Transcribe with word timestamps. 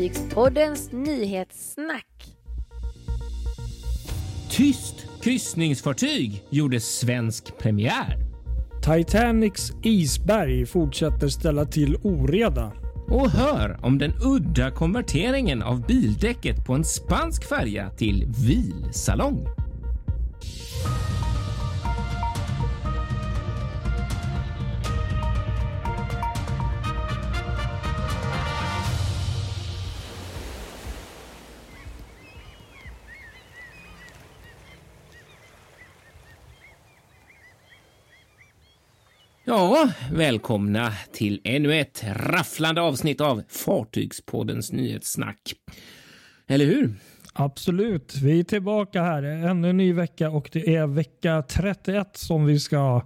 Fartygspoddens 0.00 0.92
nyhetssnack. 0.92 2.06
Tyst 4.50 5.06
kryssningsfartyg 5.22 6.44
gjorde 6.50 6.80
svensk 6.80 7.58
premiär. 7.58 8.16
Titanics 8.82 9.72
isberg 9.82 10.66
fortsätter 10.66 11.28
ställa 11.28 11.64
till 11.64 11.96
oreda. 12.02 12.72
Och 13.08 13.30
hör 13.30 13.78
om 13.82 13.98
den 13.98 14.12
udda 14.22 14.70
konverteringen 14.70 15.62
av 15.62 15.86
bildäcket 15.86 16.66
på 16.66 16.74
en 16.74 16.84
spansk 16.84 17.48
färja 17.48 17.90
till 17.90 18.26
vilsalong. 18.46 19.59
Ja, 39.50 39.90
välkomna 40.12 40.92
till 41.12 41.40
ännu 41.44 41.80
ett 41.80 42.04
rafflande 42.12 42.80
avsnitt 42.80 43.20
av 43.20 43.42
Fartygspoddens 43.48 44.72
nyhetssnack. 44.72 45.54
Eller 46.48 46.66
hur? 46.66 46.94
Absolut, 47.32 48.16
vi 48.22 48.40
är 48.40 48.44
tillbaka 48.44 49.02
här. 49.02 49.22
Ännu 49.22 49.70
en 49.70 49.76
ny 49.76 49.92
vecka 49.92 50.30
och 50.30 50.50
det 50.52 50.76
är 50.76 50.86
vecka 50.86 51.42
31 51.42 52.16
som 52.16 52.46
vi 52.46 52.60
ska 52.60 53.02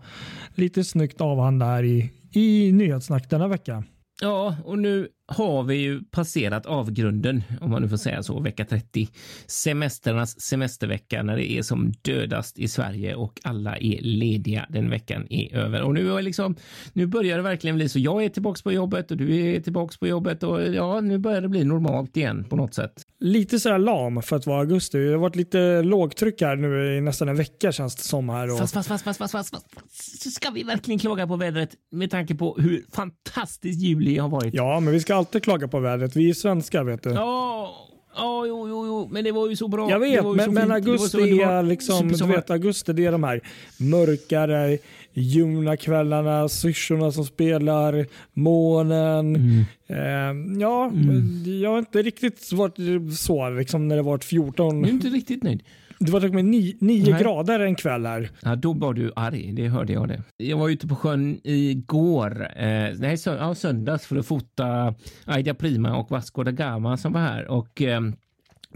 lite 0.55 0.85
snyggt 0.85 1.21
avhandla 1.21 1.67
här 1.67 1.83
i, 1.83 2.11
i 2.33 2.73
nyhetssnack 2.73 3.31
denna 3.31 3.49
vecka. 3.49 3.85
Ja, 4.21 4.57
och 4.65 4.79
nu 4.79 5.09
har 5.27 5.63
vi 5.63 5.75
ju 5.75 6.03
passerat 6.03 6.67
avgrunden, 6.67 7.43
om 7.61 7.71
man 7.71 7.83
nu 7.83 7.89
får 7.89 7.97
säga 7.97 8.23
så, 8.23 8.41
vecka 8.41 8.65
30. 8.65 9.09
Semesternas 9.47 10.41
semestervecka 10.41 11.23
när 11.23 11.37
det 11.37 11.53
är 11.53 11.63
som 11.63 11.93
dödast 12.03 12.59
i 12.59 12.69
Sverige 12.69 13.15
och 13.15 13.41
alla 13.45 13.77
är 13.77 14.01
lediga. 14.03 14.67
Den 14.69 14.91
veckan 14.91 15.27
är 15.31 15.55
över 15.55 15.83
och 15.83 15.95
nu 15.95 16.13
är 16.13 16.23
liksom, 16.23 16.57
nu 16.93 17.07
börjar 17.07 17.37
det 17.37 17.43
verkligen 17.43 17.77
bli 17.77 17.89
så. 17.89 17.99
Jag 17.99 18.25
är 18.25 18.29
tillbaks 18.29 18.63
på 18.63 18.73
jobbet 18.73 19.11
och 19.11 19.17
du 19.17 19.37
är 19.37 19.61
tillbaks 19.61 19.97
på 19.97 20.07
jobbet 20.07 20.43
och 20.43 20.63
ja, 20.63 21.01
nu 21.01 21.19
börjar 21.19 21.41
det 21.41 21.49
bli 21.49 21.65
normalt 21.65 22.17
igen 22.17 22.45
på 22.45 22.57
något 22.57 22.75
sätt. 22.75 23.04
Lite 23.25 23.61
så 23.61 23.69
här 23.69 23.79
lam 23.79 24.23
för 24.23 24.37
att 24.37 24.47
vara 24.47 24.61
augusti. 24.61 24.99
Det 24.99 25.11
har 25.11 25.19
varit 25.19 25.37
lite 25.37 25.83
lågtryck 25.83 26.43
här 26.43 26.57
nu 26.57 26.97
i 26.97 27.01
nästan 27.01 27.29
en 27.29 27.37
vecka 27.37 27.73
känns 27.73 27.97
det 27.97 28.03
som 28.03 28.29
här. 28.29 28.53
Och... 28.53 28.59
Fast, 28.59 28.75
fast, 28.75 28.89
fast, 28.89 29.05
fast, 29.05 29.19
fast, 29.19 29.33
fast, 29.33 29.51
fast, 29.51 30.33
ska 30.33 30.51
vi 30.51 30.63
verkligen 30.63 30.99
klaga 30.99 31.27
på 31.27 31.37
vädret 31.37 31.71
med 31.91 32.11
tanke 32.11 32.35
på 32.35 32.57
hur 32.59 32.85
fantastiskt 32.93 33.81
juli 33.81 34.19
har 34.19 34.29
varit? 34.29 34.55
Ja, 34.55 34.81
men 34.81 34.93
vi 34.93 35.01
ska 35.01 35.15
alltid 35.15 35.43
klaga 35.43 35.69
på 35.69 35.81
vädret. 35.81 36.17
Vi 36.17 36.31
är 36.31 36.35
svenskar 36.35 36.85
vet 36.85 37.03
du. 37.03 37.11
Ja, 37.11 37.75
ja 38.17 38.47
jo, 38.47 38.69
jo, 38.69 38.87
jo, 38.87 39.09
men 39.11 39.25
det 39.25 39.33
var 39.33 39.49
ju 39.49 39.57
så 39.57 39.69
bra. 39.69 39.91
Jag 39.91 39.99
vet, 39.99 40.25
men, 40.37 40.55
men 40.55 40.71
augusti 40.71 41.41
är 41.41 41.63
liksom, 41.63 42.09
du 42.09 42.27
vet, 42.27 42.51
augusti 42.51 42.93
det 42.93 43.07
är 43.07 43.13
de 43.13 43.25
här 43.25 43.41
mörkare, 43.77 44.79
ljumna 45.13 45.77
kvällarna, 45.77 46.49
syrsorna 46.49 47.13
som 47.13 47.25
spelar, 47.25 48.07
månen. 48.33 49.37
Mm. 49.37 49.65
Eh, 49.87 50.61
ja, 50.61 50.91
mm. 50.95 51.61
jag 51.63 51.71
har 51.71 51.79
inte 51.79 52.03
riktigt 52.03 52.53
varit 52.53 52.77
så 53.19 53.51
liksom 53.51 53.89
när 53.89 53.97
det 53.97 54.03
varit 54.03 54.25
14. 54.25 54.83
Du 54.83 54.89
är 54.89 54.93
inte 54.93 55.09
riktigt 55.09 55.43
nöjd. 55.43 55.63
Det 56.05 56.11
var 56.11 56.21
till 56.21 56.77
9 56.81 57.19
grader 57.19 57.61
en 57.61 57.75
kväll 57.75 58.07
här. 58.07 58.31
Ja, 58.43 58.57
då 58.57 58.73
var 58.73 58.95
du 58.95 59.13
arg. 59.17 59.53
Det 59.53 59.69
hörde 59.69 59.93
jag 59.93 60.09
det. 60.09 60.23
Jag 60.37 60.59
var 60.59 60.69
ute 60.69 60.87
på 60.87 60.97
sjön 60.97 61.41
igår, 61.45 62.49
eh, 62.57 62.89
nej, 62.99 63.17
sö 63.17 63.37
ja, 63.37 63.55
söndags 63.55 64.07
för 64.07 64.17
att 64.17 64.27
fota 64.27 64.95
Aida 65.25 65.55
Prima 65.55 65.97
och 65.97 66.11
Vasco 66.11 66.43
da 66.43 66.51
Gama 66.51 66.97
som 66.97 67.13
var 67.13 67.21
här 67.21 67.49
och 67.49 67.83
eh, 67.83 68.01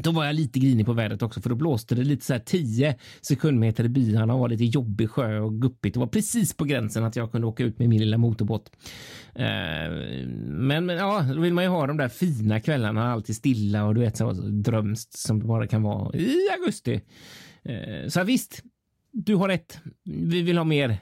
då 0.02 0.10
var 0.10 0.24
jag 0.24 0.34
lite 0.34 0.58
grinig 0.58 0.86
på 0.86 0.92
vädret 0.92 1.22
också 1.22 1.40
för 1.40 1.50
då 1.50 1.56
blåste 1.56 1.94
det 1.94 2.04
lite 2.04 2.24
så 2.24 2.32
här 2.32 2.40
10 2.40 2.96
sekundmeter 3.20 3.84
i 3.84 3.88
byarna 3.88 4.34
och 4.34 4.40
var 4.40 4.48
lite 4.48 4.64
jobbig 4.64 5.10
sjö 5.10 5.38
och 5.38 5.60
guppigt. 5.60 5.94
Det 5.94 6.00
var 6.00 6.06
precis 6.06 6.56
på 6.56 6.64
gränsen 6.64 7.04
att 7.04 7.16
jag 7.16 7.32
kunde 7.32 7.46
åka 7.46 7.64
ut 7.64 7.78
med 7.78 7.88
min 7.88 8.00
lilla 8.00 8.18
motorbåt. 8.18 8.70
Eh, 9.34 9.90
men, 10.46 10.86
men 10.86 10.96
ja, 10.96 11.24
då 11.34 11.40
vill 11.40 11.54
man 11.54 11.64
ju 11.64 11.70
ha 11.70 11.86
de 11.86 11.96
där 11.96 12.08
fina 12.08 12.60
kvällarna 12.60 13.12
alltid 13.12 13.36
stilla 13.36 13.84
och 13.84 13.94
du 13.94 14.00
vet 14.00 14.16
så 14.16 14.32
drömst 14.32 15.18
som 15.18 15.38
det 15.38 15.46
bara 15.46 15.66
kan 15.66 15.82
vara 15.82 16.16
i 16.16 16.36
augusti. 16.58 17.00
Eh, 17.62 18.08
så 18.08 18.24
visst, 18.24 18.62
du 19.12 19.34
har 19.34 19.48
rätt. 19.48 19.80
Vi 20.04 20.42
vill 20.42 20.56
ha 20.56 20.64
mer. 20.64 20.96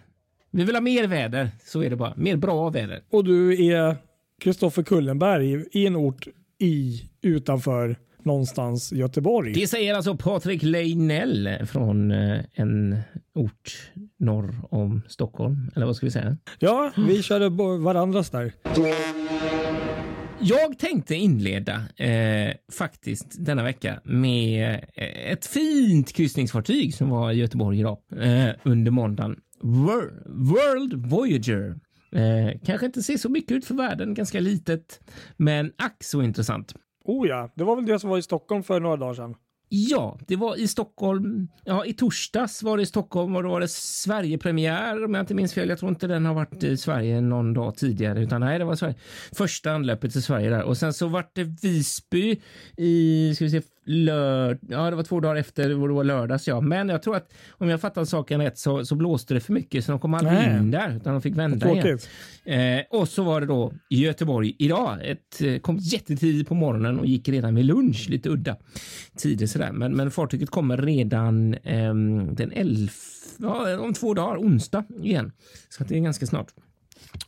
Vi 0.51 0.65
vill 0.65 0.75
ha 0.75 0.83
mer 0.83 1.07
väder. 1.07 1.51
Så 1.65 1.83
är 1.83 1.91
det 1.91 1.97
bara. 1.97 2.15
Mer 2.17 2.37
bra 2.37 2.71
väder. 2.71 3.03
Och 3.11 3.25
du 3.25 3.67
är 3.67 3.97
Kristoffer 4.41 4.83
Kullenberg 4.83 5.65
i 5.73 5.87
en 5.87 5.97
ort 5.97 6.29
i 6.59 7.03
utanför 7.23 7.97
någonstans 8.27 8.93
i 8.93 8.97
Göteborg. 8.97 9.53
Det 9.53 9.67
säger 9.67 9.95
alltså 9.95 10.17
Patrik 10.17 10.63
Leinell 10.63 11.67
från 11.67 12.11
eh, 12.11 12.41
en 12.53 12.97
ort 13.35 13.91
norr 14.19 14.55
om 14.71 15.03
Stockholm. 15.09 15.71
Eller 15.77 15.87
vad 15.87 15.97
ska 15.97 16.07
vi 16.07 16.13
säga? 16.13 16.37
Ja, 16.59 16.93
vi 16.97 17.23
körde 17.23 17.49
varandras 17.79 18.31
där. 18.31 18.53
Jag 20.41 20.79
tänkte 20.79 21.15
inleda 21.15 21.75
eh, 21.97 22.55
faktiskt 22.73 23.45
denna 23.47 23.63
vecka 23.63 24.01
med 24.05 24.75
eh, 24.95 25.33
ett 25.33 25.47
fint 25.47 26.13
kryssningsfartyg 26.13 26.95
som 26.95 27.11
var 27.11 27.33
i 27.33 27.37
Göteborg 27.37 27.81
idag 27.81 27.99
eh, 28.21 28.55
under 28.63 28.91
måndagen. 28.91 29.37
World 30.27 30.95
Voyager. 30.95 31.79
Eh, 32.13 32.61
kanske 32.65 32.87
inte 32.87 33.03
ser 33.03 33.17
så 33.17 33.29
mycket 33.29 33.53
ut 33.57 33.65
för 33.65 33.75
världen, 33.75 34.15
ganska 34.15 34.41
litet, 34.41 35.01
men 35.37 35.73
ack 35.79 36.05
så 36.05 36.23
intressant. 36.23 36.75
Oh 37.07 37.29
ja, 37.29 37.51
det 37.55 37.65
var 37.65 37.77
väl 37.77 37.87
det 37.87 37.99
som 37.99 38.11
var 38.11 38.19
i 38.19 38.23
Stockholm 38.23 38.63
för 38.63 38.81
några 38.81 38.97
dagar 38.97 39.15
sedan. 39.15 39.35
Ja, 39.69 40.19
det 40.27 40.37
var 40.37 40.57
i 40.57 40.69
Stockholm. 40.69 41.49
Ja, 41.65 41.85
i 41.85 41.93
torsdags 41.93 42.63
var 42.63 42.77
det 42.77 42.83
i 42.83 42.87
Stockholm 42.87 43.37
och 43.37 43.43
då 43.43 43.49
var 43.49 43.61
det 43.61 43.69
Sverigepremiär 43.69 45.05
om 45.05 45.15
jag 45.15 45.23
inte 45.23 45.35
minns 45.35 45.55
fel. 45.55 45.69
Jag 45.69 45.79
tror 45.79 45.89
inte 45.91 46.07
den 46.07 46.27
har 46.27 46.35
varit 46.35 46.65
i 46.65 46.77
Sverige 46.77 47.21
någon 47.21 47.55
dag 47.55 47.77
tidigare 47.77 48.23
utan 48.23 48.41
nej, 48.41 48.59
det 48.59 48.65
var 48.65 48.75
Sverige. 48.75 48.95
första 49.33 49.73
anlöpet 49.73 50.13
till 50.13 50.23
Sverige 50.23 50.51
där 50.51 50.63
och 50.63 50.77
sen 50.77 50.93
så 50.93 51.07
vart 51.07 51.35
det 51.35 51.45
Visby 51.45 52.41
i 52.77 53.33
ska 53.35 53.45
vi 53.45 53.51
se, 53.51 53.63
lörd 53.87 54.59
ja, 54.69 54.91
det 54.91 54.97
var 54.97 55.03
två 55.03 55.21
dagar 55.21 55.37
efter 55.37 55.69
det 55.69 55.75
var 55.75 56.05
lördags. 56.05 56.49
Ja, 56.49 56.61
men 56.61 56.89
jag 56.89 57.03
tror 57.03 57.17
att 57.17 57.33
om 57.51 57.69
jag 57.69 57.81
fattar 57.81 58.05
saken 58.05 58.41
rätt 58.41 58.59
så, 58.59 58.85
så 58.85 58.95
blåste 58.95 59.35
det 59.35 59.41
för 59.41 59.53
mycket 59.53 59.85
så 59.85 59.93
de 59.93 60.01
kom 60.01 60.15
aldrig 60.15 60.35
Nej. 60.35 60.59
in 60.59 60.71
där 60.71 60.97
utan 60.97 61.13
de 61.13 61.23
fick 61.23 61.37
vända 61.37 61.73
igen. 61.73 61.99
Eh, 62.45 62.85
och 62.91 63.09
så 63.09 63.23
var 63.23 63.41
det 63.41 63.47
då 63.47 63.73
Göteborg 63.91 64.57
idag. 64.59 64.99
Ett 65.03 65.41
eh, 65.41 65.59
kom 65.59 65.77
jättetidigt 65.77 66.49
på 66.49 66.55
morgonen 66.55 66.99
och 66.99 67.07
gick 67.07 67.29
redan 67.29 67.55
vid 67.55 67.65
lunch, 67.65 68.07
lite 68.11 68.29
udda 68.29 68.57
tider 69.17 69.47
sådär. 69.47 69.73
Men, 69.73 69.97
men 69.97 70.11
fartyget 70.11 70.51
kommer 70.51 70.77
redan 70.77 71.55
eh, 71.55 71.95
den 72.33 72.53
11, 72.53 72.93
ja, 73.39 73.79
om 73.79 73.95
två 73.95 74.15
dagar, 74.15 74.37
onsdag 74.37 74.85
igen. 75.03 75.33
Så 75.69 75.85
det 75.85 75.97
är 75.97 76.01
ganska 76.01 76.27
snart. 76.27 76.49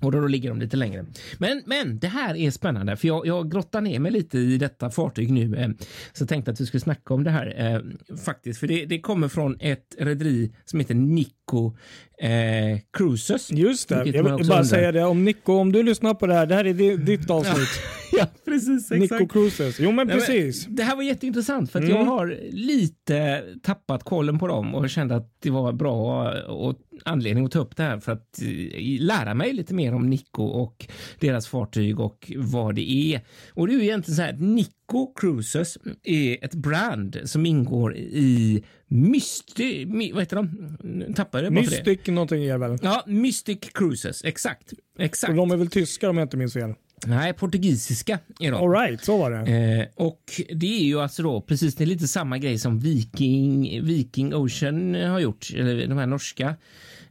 Och 0.00 0.12
då, 0.12 0.20
då 0.20 0.26
ligger 0.26 0.48
de 0.48 0.60
lite 0.60 0.76
längre. 0.76 1.06
Men, 1.38 1.62
men 1.66 1.98
det 1.98 2.08
här 2.08 2.36
är 2.36 2.50
spännande 2.50 2.96
för 2.96 3.08
jag, 3.08 3.26
jag 3.26 3.50
grottar 3.50 3.80
ner 3.80 3.98
mig 3.98 4.12
lite 4.12 4.38
i 4.38 4.58
detta 4.58 4.90
fartyg 4.90 5.32
nu. 5.32 5.56
Eh, 5.56 5.68
så 6.12 6.26
tänkte 6.26 6.50
att 6.50 6.60
vi 6.60 6.66
skulle 6.66 6.80
snacka 6.80 7.14
om 7.14 7.24
det 7.24 7.30
här 7.30 7.74
eh, 7.74 8.16
faktiskt. 8.16 8.60
För 8.60 8.66
det, 8.66 8.86
det 8.86 9.00
kommer 9.00 9.28
från 9.28 9.56
ett 9.60 9.96
rederi 9.98 10.52
som 10.64 10.80
heter 10.80 10.94
Nico 10.94 11.76
eh, 12.18 12.80
Cruises. 12.92 13.50
Just 13.50 13.88
det, 13.88 14.06
jag 14.06 14.36
vill 14.36 14.48
bara 14.48 14.64
säga 14.64 14.92
det 14.92 15.04
om 15.04 15.24
Nico, 15.24 15.52
om 15.52 15.72
du 15.72 15.82
lyssnar 15.82 16.14
på 16.14 16.26
det 16.26 16.34
här, 16.34 16.46
det 16.46 16.54
här 16.54 16.66
är 16.66 16.96
ditt 16.96 17.30
avsnitt. 17.30 17.68
ja, 18.12 18.26
precis. 18.44 18.92
Exakt. 18.92 19.20
Nico 19.20 19.28
Cruises. 19.28 19.80
Jo, 19.80 19.92
men 19.92 20.06
Nej, 20.06 20.16
precis. 20.16 20.66
Men, 20.66 20.76
det 20.76 20.82
här 20.82 20.96
var 20.96 21.02
jätteintressant 21.02 21.70
för 21.70 21.78
att 21.78 21.84
mm. 21.84 21.96
jag 21.96 22.04
har 22.04 22.38
lite 22.50 23.44
tappat 23.62 24.04
kollen 24.04 24.38
på 24.38 24.46
dem 24.46 24.74
och 24.74 24.90
kände 24.90 25.16
att 25.16 25.36
det 25.42 25.50
var 25.50 25.72
bra 25.72 26.32
och 26.42 26.74
anledning 27.04 27.44
att 27.44 27.52
ta 27.52 27.58
upp 27.58 27.76
det 27.76 27.82
här 27.82 28.00
för 28.00 28.12
att 28.12 28.42
eh, 28.42 29.00
lära 29.00 29.34
mig 29.34 29.52
lite 29.52 29.74
mer 29.74 29.94
om 29.94 30.10
Nico 30.10 30.42
och 30.42 30.86
deras 31.18 31.48
fartyg 31.48 32.00
och 32.00 32.32
vad 32.36 32.74
det 32.74 32.90
är. 32.90 33.20
Och 33.50 33.66
det 33.66 33.72
är 33.72 33.78
ju 33.78 33.84
egentligen 33.84 34.16
så 34.16 34.22
här 34.22 34.32
att 34.32 34.40
Nico 34.40 35.12
Cruises 35.14 35.78
är 36.04 36.44
ett 36.44 36.54
brand 36.54 37.20
som 37.24 37.46
ingår 37.46 37.96
i 37.96 38.64
Mystic, 38.86 40.12
vad 40.12 40.22
heter 40.22 40.36
de? 40.36 41.14
Tappade 41.14 41.44
jag 41.44 41.52
Mystic 41.52 42.06
någonting 42.06 42.44
är 42.44 42.58
väl? 42.58 42.78
Ja, 42.82 43.04
Mystic 43.06 43.58
Cruises, 43.74 44.24
exakt. 44.24 44.72
exakt. 44.98 45.30
Och 45.30 45.36
de 45.36 45.50
är 45.50 45.56
väl 45.56 45.70
tyskar 45.70 46.08
om 46.08 46.18
jag 46.18 46.24
inte 46.24 46.36
minns 46.36 46.52
fel? 46.52 46.74
Nej, 47.06 47.32
portugisiska 47.32 48.18
är 48.40 48.52
de. 48.52 48.64
All 48.64 48.70
right, 48.70 49.04
så 49.04 49.18
var 49.18 49.30
det. 49.30 49.52
Eh, 49.52 49.86
och 49.94 50.22
det 50.54 50.80
är 50.80 50.84
ju 50.84 51.00
alltså 51.00 51.22
då 51.22 51.40
precis, 51.40 51.74
det 51.74 51.84
är 51.84 51.86
lite 51.86 52.08
samma 52.08 52.38
grej 52.38 52.58
som 52.58 52.78
Viking, 52.78 53.84
Viking 53.84 54.34
Ocean 54.34 54.94
har 54.94 55.18
gjort, 55.18 55.50
eller 55.54 55.86
de 55.86 55.98
här 55.98 56.06
norska. 56.06 56.48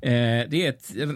Eh, 0.01 0.49
det 0.49 0.65
är 0.65 0.69
ett 0.69 0.97
eh, 0.97 1.09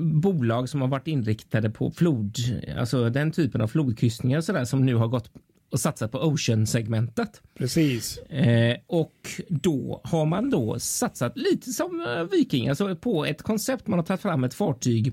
bolag 0.00 0.68
som 0.68 0.80
har 0.80 0.88
varit 0.88 1.08
inriktade 1.08 1.70
på 1.70 1.90
flod, 1.90 2.36
alltså 2.78 3.10
den 3.10 3.32
typen 3.32 3.60
av 3.60 3.68
flodkryssningar 3.68 4.40
så 4.40 4.52
där, 4.52 4.64
som 4.64 4.86
nu 4.86 4.94
har 4.94 5.08
gått 5.08 5.30
och 5.74 5.80
satsat 5.80 6.12
på 6.12 6.18
Ocean-segmentet. 6.18 7.42
Precis. 7.58 8.18
Eh, 8.18 8.76
och 8.86 9.42
då 9.48 10.00
har 10.04 10.26
man 10.26 10.50
då 10.50 10.78
satsat 10.78 11.38
lite 11.38 11.70
som 11.70 12.00
eh, 12.00 12.24
Viking, 12.24 12.68
alltså 12.68 12.96
på 12.96 13.24
ett 13.24 13.42
koncept. 13.42 13.86
Man 13.86 13.98
har 13.98 14.06
tagit 14.06 14.20
fram 14.20 14.44
ett 14.44 14.54
fartyg 14.54 15.12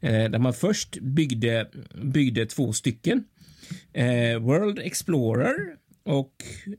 eh, 0.00 0.30
där 0.30 0.38
man 0.38 0.54
först 0.54 0.98
byggde, 1.00 1.68
byggde 2.02 2.46
två 2.46 2.72
stycken 2.72 3.24
eh, 3.92 4.38
World 4.38 4.78
Explorer 4.78 5.54
och 6.04 6.32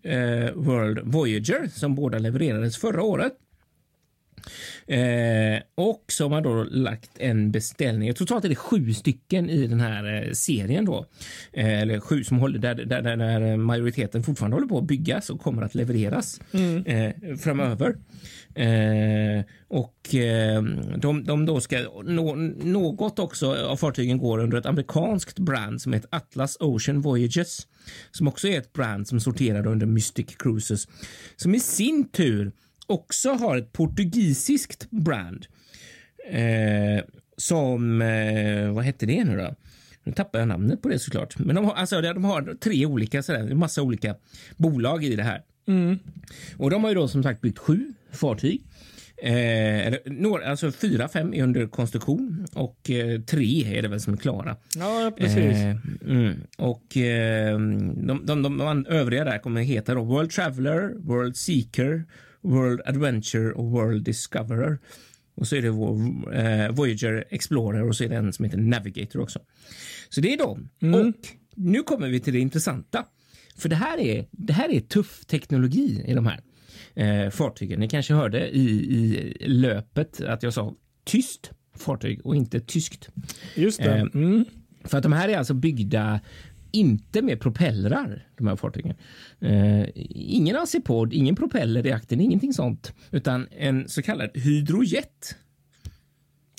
eh, 0.03 0.51
World 0.53 0.99
Voyager 1.03 1.67
som 1.73 1.95
båda 1.95 2.19
levererades 2.19 2.77
förra 2.77 3.03
året. 3.03 3.33
Eh, 4.87 5.61
och 5.75 6.03
så 6.07 6.23
har 6.23 6.29
man 6.29 6.43
då 6.43 6.63
lagt 6.63 7.19
en 7.19 7.51
beställning. 7.51 8.13
Totalt 8.13 8.45
är 8.45 8.49
det 8.49 8.55
sju 8.55 8.93
stycken 8.93 9.49
i 9.49 9.67
den 9.67 9.79
här 9.79 10.27
eh, 10.27 10.31
serien 10.31 10.85
då. 10.85 11.05
Eh, 11.53 11.81
eller 11.81 11.99
sju 11.99 12.23
som 12.23 12.39
håller 12.39 12.59
där, 12.59 12.75
där, 12.75 13.01
där, 13.01 13.57
majoriteten 13.57 14.23
fortfarande 14.23 14.55
håller 14.55 14.67
på 14.67 14.77
att 14.77 14.83
byggas 14.83 15.29
och 15.29 15.41
kommer 15.41 15.61
att 15.61 15.75
levereras 15.75 16.41
mm. 16.51 16.83
Eh, 16.85 17.35
framöver. 17.37 17.95
Eh, 18.55 19.45
och 19.67 20.15
eh, 20.15 20.63
de, 20.97 21.23
de 21.23 21.45
då 21.45 21.61
ska 21.61 21.79
nå, 22.03 22.35
något 22.63 23.19
också 23.19 23.55
av 23.55 23.77
fartygen 23.77 24.17
går 24.17 24.39
under 24.39 24.57
ett 24.57 24.65
amerikanskt 24.65 25.39
brand 25.39 25.81
som 25.81 25.93
heter 25.93 26.09
Atlas 26.11 26.57
Ocean 26.59 27.01
Voyages 27.01 27.67
som 28.11 28.27
också 28.27 28.47
är 28.47 28.57
ett 28.57 28.73
brand 28.73 29.07
som 29.07 29.19
sorterar 29.19 29.67
under 29.67 29.85
Mystic 29.85 30.35
Cruises 30.37 30.87
som 31.35 31.55
i 31.55 31.59
sin 31.59 32.09
tur 32.09 32.51
också 32.87 33.29
har 33.33 33.57
ett 33.57 33.73
portugisiskt 33.73 34.91
brand. 34.91 35.45
Eh, 36.29 37.03
som, 37.37 38.01
eh, 38.01 38.71
vad 38.71 38.83
hette 38.83 39.05
det 39.05 39.23
nu 39.23 39.37
då? 39.37 39.55
Nu 40.03 40.11
tappar 40.11 40.39
jag 40.39 40.47
namnet 40.47 40.81
på 40.81 40.89
det 40.89 40.99
såklart. 40.99 41.39
Men 41.39 41.55
de 41.55 41.65
har, 41.65 41.73
alltså, 41.73 42.01
de 42.01 42.23
har 42.23 42.55
tre 42.59 42.85
olika, 42.85 43.23
sådär, 43.23 43.53
massa 43.53 43.81
olika 43.81 44.15
bolag 44.57 45.03
i 45.03 45.15
det 45.15 45.23
här. 45.23 45.41
Mm. 45.67 45.99
Och 46.57 46.69
de 46.69 46.83
har 46.83 46.91
ju 46.91 46.95
då 46.95 47.07
som 47.07 47.23
sagt 47.23 47.41
byggt 47.41 47.59
sju 47.59 47.93
fartyg. 48.11 48.61
Eh, 49.17 49.87
eller, 49.87 49.99
några, 50.05 50.49
alltså 50.49 50.71
fyra, 50.71 51.07
fem 51.07 51.33
är 51.33 51.43
under 51.43 51.67
konstruktion 51.67 52.45
och 52.53 52.89
eh, 52.89 53.21
tre 53.21 53.77
är 53.77 53.81
det 53.81 53.87
väl 53.87 53.99
som 53.99 54.13
är 54.13 54.17
klara. 54.17 54.55
Ja, 54.75 55.11
precis. 55.17 55.37
Eh, 55.37 55.75
mm. 56.07 56.33
Och 56.57 56.97
eh, 56.97 57.59
de, 57.59 58.21
de, 58.25 58.41
de, 58.43 58.57
de, 58.57 58.85
övriga 58.85 59.23
där 59.23 59.37
kommer 59.37 59.61
heta 59.61 59.93
då 59.93 60.03
World 60.03 60.31
Traveler, 60.31 60.93
World 60.97 61.37
Seeker, 61.37 62.05
World 62.43 62.81
Adventure 62.85 63.51
och 63.51 63.71
World 63.71 64.03
Discoverer. 64.03 64.79
Och 65.35 65.47
så 65.47 65.55
är 65.55 65.61
det 65.61 65.67
eh, 66.37 66.71
Voyager 66.71 67.25
Explorer 67.29 67.83
och 67.83 67.95
så 67.95 68.03
är 68.03 68.09
det 68.09 68.15
en 68.15 68.33
som 68.33 68.45
heter 68.45 68.57
Navigator 68.57 69.21
också. 69.21 69.39
Så 70.09 70.21
det 70.21 70.33
är 70.33 70.37
de. 70.37 70.69
Mm. 70.81 70.99
Och 70.99 71.15
nu 71.55 71.83
kommer 71.83 72.09
vi 72.09 72.19
till 72.19 72.33
det 72.33 72.39
intressanta. 72.39 73.05
För 73.57 73.69
det 73.69 73.75
här 73.75 73.97
är, 73.97 74.25
det 74.31 74.53
här 74.53 74.69
är 74.69 74.79
tuff 74.79 75.25
teknologi 75.25 76.03
i 76.07 76.13
de 76.13 76.27
här 76.27 76.41
eh, 76.93 77.29
fartygen. 77.29 77.79
Ni 77.79 77.89
kanske 77.89 78.13
hörde 78.13 78.49
i, 78.49 78.69
i 78.69 79.35
löpet 79.47 80.21
att 80.21 80.43
jag 80.43 80.53
sa 80.53 80.75
tyst 81.03 81.51
fartyg 81.75 82.25
och 82.25 82.35
inte 82.35 82.59
tyskt. 82.59 83.09
Just 83.55 83.83
det. 83.83 83.95
Eh, 83.95 84.01
mm. 84.01 84.45
För 84.83 84.97
att 84.97 85.03
de 85.03 85.13
här 85.13 85.29
är 85.29 85.37
alltså 85.37 85.53
byggda 85.53 86.19
inte 86.73 87.21
med 87.21 87.39
propellrar, 87.39 88.27
de 88.37 88.47
här 88.47 88.55
fartygen. 88.55 88.93
Eh, 89.39 89.85
ingen 90.09 90.55
AC-pod, 90.55 91.13
ingen 91.13 91.35
propeller 91.35 91.87
i 91.87 91.91
akten, 91.91 92.21
ingenting 92.21 92.53
sånt, 92.53 92.93
utan 93.11 93.47
en 93.51 93.89
så 93.89 94.01
kallad 94.01 94.29
hydrojet. 94.33 95.35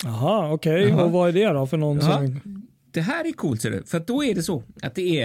Jaha, 0.04 0.52
okej. 0.52 0.92
Okay. 0.92 1.04
Och 1.04 1.12
vad 1.12 1.28
är 1.28 1.32
det 1.32 1.52
då 1.52 1.66
för 1.66 1.76
någon 1.76 1.96
ja, 1.96 2.12
som... 2.12 2.40
Det 2.90 3.00
här 3.00 3.28
är 3.28 3.32
coolt, 3.32 3.62
ser 3.62 3.70
du. 3.70 3.82
för 3.86 4.00
då 4.00 4.24
är 4.24 4.34
det 4.34 4.42
så 4.42 4.62
att 4.82 4.94
det 4.94 5.22
är, 5.22 5.24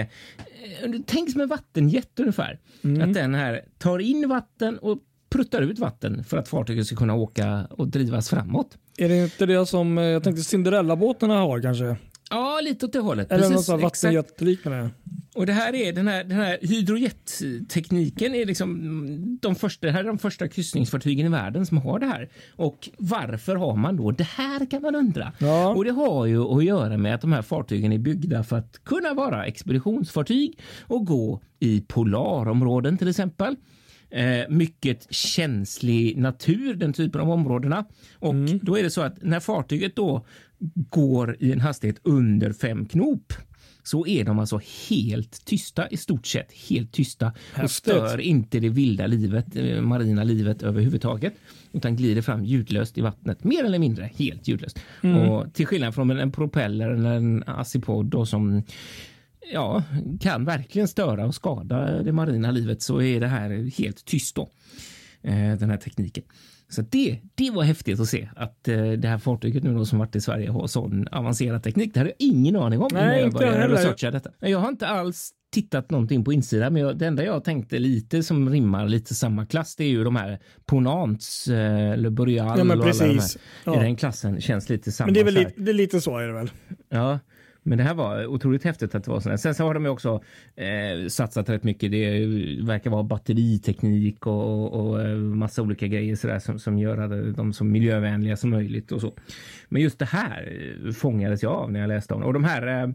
eh, 0.82 0.90
tänk 1.06 1.30
som 1.30 1.40
en 1.40 1.48
vattenjet 1.48 2.20
ungefär. 2.20 2.58
Mm. 2.84 3.08
Att 3.08 3.14
den 3.14 3.34
här 3.34 3.64
tar 3.78 3.98
in 3.98 4.28
vatten 4.28 4.78
och 4.78 4.98
pruttar 5.30 5.62
ut 5.62 5.78
vatten 5.78 6.24
för 6.24 6.36
att 6.36 6.48
fartyget 6.48 6.86
ska 6.86 6.96
kunna 6.96 7.14
åka 7.14 7.66
och 7.70 7.88
drivas 7.88 8.30
framåt. 8.30 8.78
Är 8.96 9.08
det 9.08 9.24
inte 9.24 9.46
det 9.46 9.66
som 9.66 9.98
eh, 9.98 10.04
jag 10.04 10.24
tänkte 10.24 10.42
Cinderella-båtarna 10.42 11.38
har 11.38 11.62
kanske? 11.62 11.96
Ja, 12.30 12.60
lite 12.62 12.86
åt 12.86 12.92
det 12.92 12.98
hållet. 12.98 13.32
Eller 13.32 13.48
Precis, 13.48 13.68
något 13.68 13.82
vattenjetliknande. 13.82 14.90
Och 15.34 15.46
det 15.46 15.52
här 15.52 15.74
är 15.74 15.92
den 15.92 16.08
här, 16.08 16.24
den 16.24 16.36
här 16.36 16.58
hydrojettekniken 16.62 18.34
är 18.34 18.46
liksom 18.46 19.38
de 19.42 19.54
första, 19.54 19.86
det 19.86 19.92
här 19.92 20.00
är 20.00 20.04
de 20.04 20.18
första 20.18 20.48
kryssningsfartygen 20.48 21.26
i 21.26 21.28
världen 21.28 21.66
som 21.66 21.78
har 21.78 21.98
det 21.98 22.06
här. 22.06 22.28
Och 22.56 22.88
varför 22.98 23.56
har 23.56 23.76
man 23.76 23.96
då 23.96 24.10
det 24.10 24.24
här 24.24 24.70
kan 24.70 24.82
man 24.82 24.94
undra. 24.94 25.32
Ja. 25.38 25.68
Och 25.68 25.84
det 25.84 25.90
har 25.90 26.26
ju 26.26 26.42
att 26.42 26.64
göra 26.64 26.96
med 26.96 27.14
att 27.14 27.20
de 27.20 27.32
här 27.32 27.42
fartygen 27.42 27.92
är 27.92 27.98
byggda 27.98 28.44
för 28.44 28.56
att 28.56 28.84
kunna 28.84 29.14
vara 29.14 29.46
expeditionsfartyg 29.46 30.58
och 30.80 31.06
gå 31.06 31.40
i 31.58 31.80
polarområden 31.80 32.98
till 32.98 33.08
exempel. 33.08 33.56
Eh, 34.10 34.48
mycket 34.48 35.14
känslig 35.14 36.18
natur, 36.18 36.74
den 36.74 36.92
typen 36.92 37.20
av 37.20 37.30
områdena. 37.30 37.84
Och 38.18 38.34
mm. 38.34 38.58
då 38.62 38.78
är 38.78 38.82
det 38.82 38.90
så 38.90 39.00
att 39.00 39.22
när 39.22 39.40
fartyget 39.40 39.96
då 39.96 40.26
går 40.74 41.36
i 41.40 41.52
en 41.52 41.60
hastighet 41.60 42.00
under 42.02 42.52
fem 42.52 42.86
knop 42.86 43.32
så 43.82 44.06
är 44.06 44.24
de 44.24 44.38
alltså 44.38 44.60
helt 44.88 45.44
tysta 45.44 45.88
i 45.88 45.96
stort 45.96 46.26
sett 46.26 46.52
helt 46.68 46.92
tysta 46.92 47.32
och 47.62 47.70
stör 47.70 48.20
inte 48.20 48.60
det 48.60 48.68
vilda 48.68 49.06
livet, 49.06 49.56
eh, 49.56 49.80
marina 49.80 50.24
livet 50.24 50.62
överhuvudtaget 50.62 51.34
utan 51.72 51.96
glider 51.96 52.22
fram 52.22 52.44
ljudlöst 52.44 52.98
i 52.98 53.00
vattnet 53.00 53.44
mer 53.44 53.64
eller 53.64 53.78
mindre 53.78 54.10
helt 54.16 54.48
ljudlöst. 54.48 54.78
Mm. 55.02 55.16
Och 55.16 55.54
till 55.54 55.66
skillnad 55.66 55.94
från 55.94 56.10
en 56.10 56.32
propeller 56.32 56.90
eller 56.90 57.12
en 57.12 57.44
acipod 57.46 58.28
som 58.28 58.62
ja, 59.52 59.82
kan 60.20 60.44
verkligen 60.44 60.88
störa 60.88 61.26
och 61.26 61.34
skada 61.34 62.02
det 62.02 62.12
marina 62.12 62.50
livet 62.50 62.82
så 62.82 63.02
är 63.02 63.20
det 63.20 63.28
här 63.28 63.70
helt 63.78 64.04
tyst 64.04 64.36
då. 64.36 64.50
Eh, 65.22 65.58
den 65.58 65.70
här 65.70 65.76
tekniken. 65.76 66.24
Så 66.70 66.82
det, 66.82 67.20
det 67.34 67.50
var 67.50 67.62
häftigt 67.62 68.00
att 68.00 68.08
se 68.08 68.28
att 68.36 68.68
eh, 68.68 68.92
det 68.92 69.08
här 69.08 69.18
fartyget 69.18 69.64
nu 69.64 69.74
då 69.74 69.84
som 69.84 69.98
varit 69.98 70.16
i 70.16 70.20
Sverige 70.20 70.50
har 70.50 70.66
sån 70.66 71.08
avancerad 71.08 71.62
teknik. 71.62 71.94
Det 71.94 72.00
hade 72.00 72.10
jag 72.10 72.28
ingen 72.28 72.56
aning 72.56 72.80
om 72.80 72.88
Nej, 72.92 73.02
när 73.02 73.18
jag 73.18 73.32
började 73.32 73.68
researcha 73.68 74.10
detta. 74.10 74.30
Jag 74.38 74.58
har 74.58 74.68
inte 74.68 74.86
alls 74.86 75.30
tittat 75.52 75.90
någonting 75.90 76.24
på 76.24 76.32
insidan, 76.32 76.72
men 76.72 76.82
jag, 76.82 76.98
det 76.98 77.06
enda 77.06 77.24
jag 77.24 77.44
tänkte 77.44 77.78
lite 77.78 78.22
som 78.22 78.50
rimmar 78.50 78.88
lite 78.88 79.14
samma 79.14 79.46
klass, 79.46 79.76
det 79.76 79.84
är 79.84 79.88
ju 79.88 80.04
de 80.04 80.16
här 80.16 80.38
Ponants, 80.66 81.48
eh, 81.48 81.96
Le 81.96 82.10
Boreal 82.10 82.58
ja, 82.58 82.64
men 82.64 82.80
precis. 82.80 83.00
och 83.00 83.06
alla 83.06 83.14
de 83.14 83.20
här. 83.20 83.30
Ja. 83.64 83.80
I 83.80 83.84
den 83.84 83.96
klassen 83.96 84.40
känns 84.40 84.68
lite 84.68 84.92
samma. 84.92 85.06
Men 85.06 85.14
det 85.14 85.20
är 85.20 85.24
väl 85.24 85.34
lite, 85.34 85.52
det 85.56 85.70
är 85.70 85.74
lite 85.74 86.00
så 86.00 86.18
är 86.18 86.26
det 86.26 86.32
väl? 86.32 86.50
Ja, 86.88 87.18
men 87.62 87.78
det 87.78 87.84
här 87.84 87.94
var 87.94 88.26
otroligt 88.26 88.64
häftigt 88.64 88.94
att 88.94 89.04
det 89.04 89.10
var 89.10 89.20
sådär. 89.20 89.36
Sen 89.36 89.54
så 89.54 89.64
har 89.64 89.74
de 89.74 89.84
ju 89.84 89.90
också 89.90 90.22
eh, 90.56 91.08
satsat 91.08 91.48
rätt 91.48 91.62
mycket. 91.62 91.90
Det 91.90 92.26
verkar 92.66 92.90
vara 92.90 93.02
batteriteknik 93.02 94.26
och, 94.26 94.34
och, 94.34 94.86
och 94.86 95.02
eh, 95.02 95.16
massa 95.16 95.62
olika 95.62 95.86
grejer 95.86 96.16
sådär 96.16 96.38
som, 96.38 96.58
som 96.58 96.78
gör 96.78 97.32
dem 97.32 97.52
så 97.52 97.64
miljövänliga 97.64 98.36
som 98.36 98.50
möjligt 98.50 98.92
och 98.92 99.00
så. 99.00 99.14
Men 99.68 99.82
just 99.82 99.98
det 99.98 100.04
här 100.04 100.92
fångades 100.92 101.42
jag 101.42 101.52
av 101.52 101.72
när 101.72 101.80
jag 101.80 101.88
läste 101.88 102.14
om 102.14 102.20
det. 102.20 102.26
Och 102.26 102.32
de 102.32 102.44
här 102.44 102.66
eh, 102.66 102.90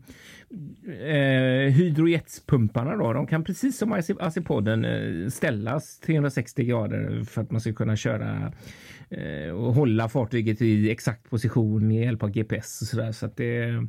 eh 1.12 1.72
hydrojetspumparna 1.72 2.96
då, 2.96 3.14
de 3.14 3.28
kan 3.28 3.44
precis 3.44 3.78
som 3.78 3.94
AC-podden 3.94 4.86
eh, 4.86 5.30
ställas 5.30 6.00
360 6.00 6.64
grader 6.64 7.24
för 7.24 7.42
att 7.42 7.52
man 7.52 7.62
ska 7.62 7.74
kunna 7.74 7.96
köra 7.96 8.54
eh, 9.10 9.50
och 9.50 9.74
hålla 9.74 10.10
fartyget 10.10 10.62
i 10.62 10.92
exakt 10.92 11.30
position 11.30 11.88
med 11.88 12.06
hjälp 12.06 12.24
av 12.24 12.30
GPS 12.30 12.82
och 12.82 12.88
sådär. 12.88 13.12
Så 13.12 13.26
att 13.26 13.38
det 13.38 13.88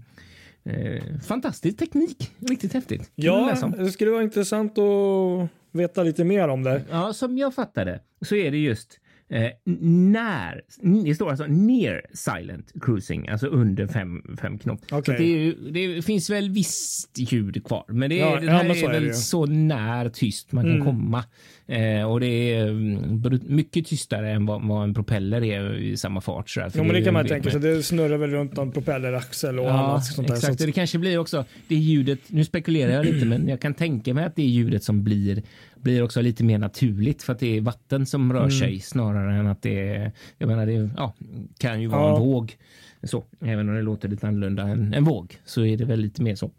Eh, 0.67 1.03
fantastisk 1.27 1.79
teknik, 1.79 2.31
riktigt 2.39 2.73
häftigt. 2.73 3.13
Ja, 3.15 3.73
det 3.79 3.93
skulle 3.93 4.11
vara 4.11 4.23
intressant 4.23 4.79
att 4.79 5.49
veta 5.73 6.03
lite 6.03 6.25
mer 6.25 6.49
om 6.49 6.63
det. 6.63 6.83
Ja, 6.91 7.13
som 7.13 7.39
jag 7.39 7.55
fattade 7.55 8.01
så 8.21 8.35
är 8.35 8.51
det 8.51 8.59
just 8.59 9.01
Eh, 9.29 9.51
när, 9.91 10.63
det 11.05 11.15
står 11.15 11.31
alltså 11.31 11.47
near 11.47 12.03
silent 12.13 12.73
cruising, 12.81 13.29
alltså 13.29 13.47
under 13.47 13.87
fem, 13.87 14.37
fem 14.41 14.59
knop. 14.59 14.93
Okay. 14.93 15.17
Det, 15.19 15.55
det, 15.71 16.03
finns 16.03 16.31
väl 16.31 16.51
visst 16.51 17.19
ljud 17.19 17.67
kvar, 17.67 17.85
men 17.89 18.11
det, 18.11 18.17
ja, 18.17 18.41
det 18.41 18.51
här 18.51 18.65
ja, 18.65 18.75
är, 18.75 18.93
väl 18.93 19.05
det. 19.05 19.15
så 19.15 19.47
när 19.47 20.09
tyst 20.09 20.53
man 20.53 20.65
mm. 20.65 20.77
kan 20.77 20.87
komma. 20.87 21.25
Eh, 21.69 22.11
och 22.11 22.21
det 22.21 22.55
är 22.55 22.69
mm, 22.69 23.21
mycket 23.43 23.87
tystare 23.87 24.31
än 24.31 24.47
vad, 24.47 24.69
vad 24.69 24.85
en 24.85 24.95
propeller 24.95 25.45
är 25.45 25.75
i 25.79 25.97
samma 25.97 26.21
fart. 26.21 26.51
Så 26.51 26.61
jo, 26.75 26.85
men 26.85 26.95
det 26.95 27.03
kan 27.03 27.15
man 27.15 27.27
tänka 27.27 27.51
sig. 27.51 27.61
Det 27.61 27.83
snurrar 27.83 28.17
väl 28.17 28.31
runt 28.31 28.59
en 28.59 28.73
propelleraxel 28.73 29.59
och 29.59 29.67
ja, 29.67 29.71
annat 29.71 30.05
sånt 30.05 30.29
där. 30.29 30.35
Exakt, 30.35 30.59
det 30.59 30.73
kanske 30.73 30.99
blir 30.99 31.19
också 31.19 31.45
det 31.69 31.75
ljudet. 31.75 32.19
Nu 32.27 32.45
spekulerar 32.45 32.93
jag 32.93 33.05
lite, 33.05 33.27
men 33.27 33.49
jag 33.49 33.61
kan 33.61 33.75
tänka 33.75 34.15
mig 34.15 34.25
att 34.25 34.37
det 34.37 34.43
är 34.43 34.47
ljudet 34.47 34.85
som 34.85 35.05
blir 35.05 35.43
blir 35.77 36.03
också 36.03 36.21
lite 36.21 36.45
mer 36.45 36.59
naturligt 36.59 37.23
för 37.23 37.33
att 37.33 37.39
det 37.39 37.57
är 37.57 37.61
vatten 37.61 38.07
som 38.07 38.33
rör 38.33 38.41
mm. 38.41 38.51
sig 38.51 38.81
snarare 38.81 39.35
än 39.35 39.47
att 39.47 39.63
det 39.63 39.89
är, 39.89 40.13
jag 40.39 40.49
menar 40.49 40.67
det 40.67 40.91
ja, 40.97 41.15
kan 41.59 41.81
ju 41.81 41.87
vara 41.87 42.03
ja. 42.03 42.17
en 42.17 42.23
våg. 42.23 42.57
Så, 43.03 43.25
även 43.41 43.69
om 43.69 43.75
det 43.75 43.83
låter 43.83 44.09
lite 44.09 44.29
annorlunda 44.29 44.63
än 44.63 44.95
en 44.95 45.05
våg 45.05 45.37
så 45.45 45.65
är 45.65 45.77
det 45.77 45.85
väl 45.85 46.01
lite 46.01 46.23
mer 46.23 46.35
så. 46.35 46.51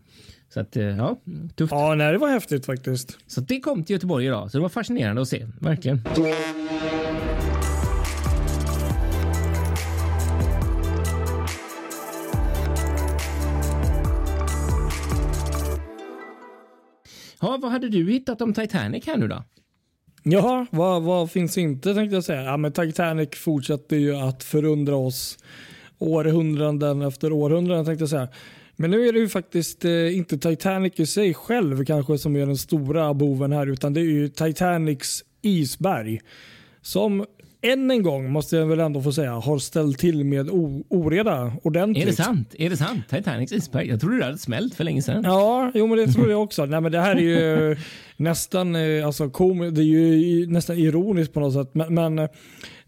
Så 0.58 0.62
att 0.62 0.76
eh, 0.76 0.84
ja, 0.84 1.18
tufft. 1.56 1.72
Ja, 1.72 1.96
nej, 1.96 2.12
det 2.12 2.18
var 2.18 2.30
häftigt 2.30 2.66
faktiskt. 2.66 3.18
Så 3.28 3.42
det 3.42 3.60
kom 3.60 3.84
till 3.84 3.94
Göteborg 3.94 4.26
idag, 4.26 4.52
så 4.52 4.58
det 4.58 4.62
var 4.62 4.70
fascinerande 4.70 5.22
att 5.22 5.28
se, 5.28 5.48
verkligen. 5.62 6.02
Ja, 17.42 17.58
vad 17.62 17.72
hade 17.72 17.90
du 17.90 18.12
hittat 18.12 18.42
om 18.42 18.54
Titanic 18.54 19.08
här 19.08 19.18
nu 19.18 19.28
då? 19.28 19.44
Ja, 20.24 20.66
vad, 20.72 21.04
vad 21.04 21.32
finns 21.32 21.58
inte 21.58 21.94
tänkte 21.94 22.16
jag 22.16 22.24
säga. 22.24 22.44
Ja, 22.44 22.58
men 22.58 22.72
Titanic 22.72 23.30
fortsätter 23.36 23.96
ju 23.96 24.16
att 24.16 24.44
förundra 24.44 24.96
oss 24.96 25.38
århundraden 25.98 27.02
efter 27.02 27.32
århundraden 27.32 27.86
tänkte 27.86 28.02
jag 28.02 28.10
säga. 28.10 28.28
Men 28.80 28.92
nu 28.92 29.08
är 29.08 29.14
det 29.14 29.20
ju 29.20 29.30
faktiskt 29.30 29.86
eh, 29.86 30.18
inte 30.18 30.38
Titanic 30.38 30.94
i 30.96 31.06
sig 31.06 31.34
själv 31.34 31.86
kanske 31.86 32.18
som 32.18 32.36
är 32.36 32.46
den 32.46 32.58
stora 32.58 33.14
boven 33.14 33.52
här 33.52 33.68
utan 33.68 33.94
det 33.94 34.00
är 34.00 34.06
ju 34.06 34.28
Titanics 34.28 35.24
isberg 35.42 36.20
som 36.82 37.26
än 37.62 37.92
en 37.92 38.04
gång 38.04 38.32
måste 38.32 38.56
jag 38.56 38.66
väl 38.66 38.80
ändå 38.80 39.02
få 39.02 39.12
säga 39.12 39.32
har 39.32 39.60
ställt 39.60 40.00
till 40.00 40.24
med 40.24 40.50
oreda 40.90 41.52
ordentligt. 41.64 42.04
Är 42.04 42.10
det 42.10 42.16
sant? 42.16 42.56
Är 42.58 42.70
det 42.70 42.78
sant? 42.78 43.10
Titanics 43.10 43.52
isberg? 43.52 43.88
Jag 43.88 44.02
trodde 44.02 44.18
det 44.18 44.26
hade 44.26 44.38
smält 44.38 44.76
för 44.76 44.84
länge 44.84 45.02
sedan. 45.02 45.24
Ja, 45.24 45.72
jo, 45.74 45.88
men 45.88 45.98
det 45.98 46.08
tror 46.14 46.30
jag 46.32 46.44
också. 46.44 46.66
Nej, 46.66 46.82
men 46.82 46.92
det 46.92 47.00
här 47.00 47.16
är 47.16 47.20
ju 47.20 47.78
nästan 48.18 48.76
eh, 48.76 49.06
alltså, 49.06 49.30
kom, 49.30 49.74
det 49.74 49.82
är 49.82 49.84
ju 49.84 50.48
nästan 50.48 50.78
ironiskt 50.78 51.34
på 51.34 51.40
något 51.40 51.54
sätt. 51.54 51.70
Men, 51.74 51.94
men 51.94 52.20
eh, 52.20 52.30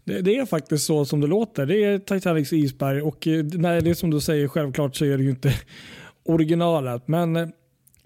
det, 0.04 0.20
det, 0.20 0.36
är 0.36 0.46
faktiskt 0.46 0.84
så 0.84 1.04
som 1.04 1.20
det 1.20 1.26
låter. 1.26 1.66
Det 1.66 1.84
är 1.84 1.98
Titanics 1.98 2.52
isberg 2.52 3.02
och 3.02 3.26
eh, 3.26 3.44
nej, 3.44 3.82
det 3.82 3.90
är 3.90 3.94
som 3.94 4.10
du 4.10 4.20
säger, 4.20 4.48
självklart 4.48 4.96
så 4.96 5.04
är 5.04 5.18
det 5.18 5.24
ju 5.24 5.30
inte 5.30 5.54
originalet. 6.24 7.08
Men 7.08 7.52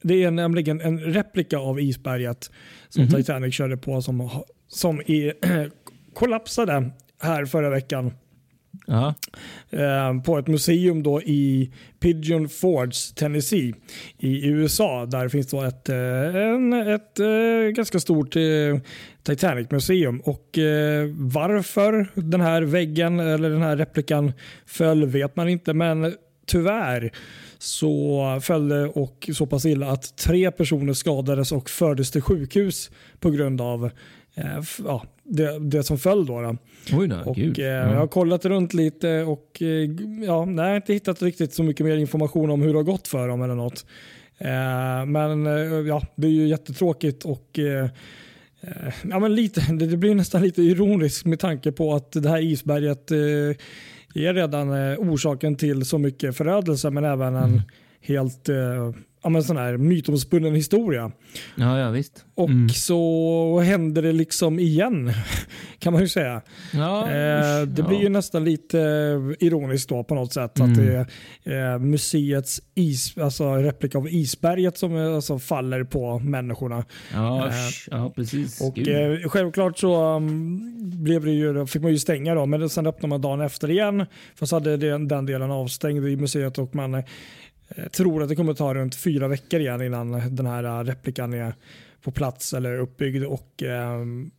det 0.03 0.25
är 0.25 0.31
nämligen 0.31 0.81
en 0.81 1.01
replika 1.01 1.59
av 1.59 1.81
isberget 1.81 2.51
som 2.89 3.03
mm 3.03 3.13
-hmm. 3.13 3.17
Titanic 3.17 3.55
körde 3.55 3.77
på 3.77 4.03
som, 4.03 4.31
som 4.69 5.01
är 5.07 5.35
kollapsade 6.15 6.91
här 7.21 7.45
förra 7.45 7.71
veckan. 7.71 8.13
Eh, 9.71 10.23
på 10.23 10.39
ett 10.39 10.47
museum 10.47 11.03
då 11.03 11.23
i 11.23 11.73
Pigeon 12.01 12.49
Forge, 12.49 13.15
Tennessee 13.15 13.75
i 14.19 14.47
USA. 14.47 15.07
Där 15.07 15.29
finns 15.29 15.47
då 15.47 15.63
ett, 15.63 15.89
eh, 15.89 16.37
en, 16.37 16.73
ett 16.73 17.21
eh, 17.21 17.75
ganska 17.75 18.01
stort 18.01 18.37
eh, 18.37 18.43
Titanic-museum. 19.23 20.21
Och 20.21 20.59
eh, 20.59 21.09
varför 21.17 22.07
den 22.15 22.41
här 22.41 22.63
väggen 22.63 23.21
eller 23.21 23.51
den 23.51 23.63
här 23.63 23.77
replikan 23.77 24.33
föll 24.67 25.07
vet 25.07 25.37
man 25.37 25.49
inte. 25.49 25.75
Men 25.75 26.15
tyvärr 26.47 27.13
så 27.59 28.39
föll 28.43 28.69
det 28.69 28.85
och 28.85 29.31
så 29.33 29.47
pass 29.47 29.67
illa 29.67 29.91
att 29.91 30.17
tre 30.17 30.51
personer 30.51 30.93
skadades 30.93 31.53
och 31.53 31.71
fördes 31.71 32.11
till 32.11 32.23
sjukhus 32.23 32.91
på 33.21 33.31
grund 33.31 33.61
av 33.61 33.91
ja, 34.85 35.03
det, 35.25 35.59
det 35.59 35.83
som 35.83 35.99
föll. 35.99 36.27
Då, 36.27 36.41
då. 36.41 36.57
Oj 36.93 37.09
då, 37.09 37.17
och. 37.17 37.39
Eh, 37.39 37.93
Jag 37.93 37.99
har 37.99 38.07
kollat 38.07 38.45
runt 38.45 38.75
lite 38.75 39.23
och 39.23 39.63
eh, 39.63 39.91
ja, 40.27 40.45
nej, 40.45 40.77
inte 40.77 40.93
hittat 40.93 41.23
riktigt 41.23 41.55
så 41.55 41.63
mycket 41.63 41.87
mer 41.87 41.97
information 41.97 42.51
om 42.51 42.63
hur 42.63 42.73
det 42.73 42.79
har 42.79 42.85
gått 42.85 43.09
för 43.09 43.29
dem 43.29 43.43
eller 43.43 43.55
något. 43.55 43.87
Eh, 44.39 45.07
men 45.07 45.47
eh, 45.47 45.89
ja, 45.89 46.03
det 46.17 46.27
är 46.27 46.31
ju 46.31 46.49
jättetråkigt 46.49 47.25
och 47.25 47.59
eh, 47.59 47.85
eh, 48.61 48.95
ja, 49.11 49.19
men 49.19 49.35
lite, 49.35 49.61
det, 49.73 49.87
det, 49.87 49.97
blir 49.97 50.15
nästan 50.15 50.43
lite 50.43 50.63
ironiskt 50.63 51.27
med 51.27 51.41
tanke 51.41 51.73
på 51.73 51.95
att 51.95 52.13
det 52.13 52.29
här 52.29 52.43
isberget 52.43 53.11
är 53.11 54.35
redan 54.35 54.71
orsaken 54.99 55.57
till 55.57 55.85
så 55.85 55.99
mycket 55.99 56.37
förödelse 56.37 56.91
men 56.91 57.05
även 57.05 57.35
en 57.35 57.45
mm. 57.45 57.61
helt 58.01 58.49
ja, 59.25 59.43
sån 59.43 59.57
här 59.57 59.77
mytomspunnen 59.77 60.55
historia. 60.55 61.13
Ja, 61.55 61.79
ja 61.79 61.91
visst. 61.91 62.25
Och 62.35 62.49
mm. 62.49 62.69
så 62.69 63.61
händer 63.65 64.03
det 64.03 64.13
liksom 64.13 64.59
igen 64.59 65.13
kan 65.79 65.93
man 65.93 66.03
ju 66.03 66.09
säga. 66.09 66.43
Ja, 66.73 67.03
eh, 67.03 67.67
det 67.67 67.83
ja. 67.83 67.89
blir 67.89 68.01
ju 68.01 68.09
nästan 68.09 68.45
lite 68.45 68.81
eh, 68.81 69.47
ironiskt 69.47 69.89
då 69.89 70.05
på 70.05 70.15
något 70.15 70.33
sätt 70.33 70.59
mm. 70.59 70.71
att 70.71 70.79
det 70.79 71.07
är 71.45 71.73
eh, 71.75 71.79
museets 71.79 72.61
is, 72.75 73.19
alltså 73.19 73.55
replika 73.55 73.99
av 73.99 74.09
isberget 74.09 74.79
som 74.79 74.97
eh, 74.97 75.15
alltså, 75.15 75.39
faller 75.39 75.85
på 75.85 76.19
människorna. 76.19 76.85
Ja, 77.13 77.49
eh, 77.49 77.53
ja 77.91 78.13
precis. 78.17 78.61
Och 78.61 78.79
självklart 79.33 79.79
så 79.79 80.17
um, 80.17 81.03
blev 81.05 81.25
det 81.25 81.33
ju, 81.33 81.67
fick 81.67 81.83
man 81.83 81.91
ju 81.91 81.99
stänga 81.99 82.35
då, 82.35 82.47
men 82.47 82.69
sen 82.69 82.87
öppnade 82.87 83.09
man 83.09 83.21
dagen 83.21 83.41
efter 83.41 83.71
igen. 83.71 84.07
Fast 84.35 84.53
hade 84.53 84.77
den, 84.77 85.09
den 85.09 85.27
delen 85.27 85.51
avstängd 85.51 86.07
i 86.07 86.17
museet 86.17 86.59
och 86.59 86.75
man 86.75 87.03
jag 87.75 87.93
tror 87.93 88.23
att 88.23 88.29
det 88.29 88.37
kommer 88.37 88.55
ta 88.55 88.75
runt 88.75 88.95
fyra 88.95 89.29
veckor 89.29 89.61
igen 89.61 89.83
innan 89.83 90.35
den 90.37 90.47
här 90.47 90.85
replikan 90.85 91.35
är 91.35 91.55
på 92.03 92.11
plats 92.11 92.55
eller 92.55 92.79
uppbyggd. 92.79 93.25
Och, 93.25 93.63
eh, 93.63 93.93
mm. 93.93 94.31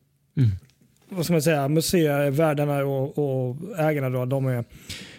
vad 1.09 1.25
ska 1.25 1.33
man 1.33 1.41
säga, 1.41 1.67
museivärdarna 1.67 2.85
och, 2.85 3.17
och 3.17 3.57
ägarna 3.79 4.09
då, 4.09 4.25
de 4.25 4.45
är 4.45 4.65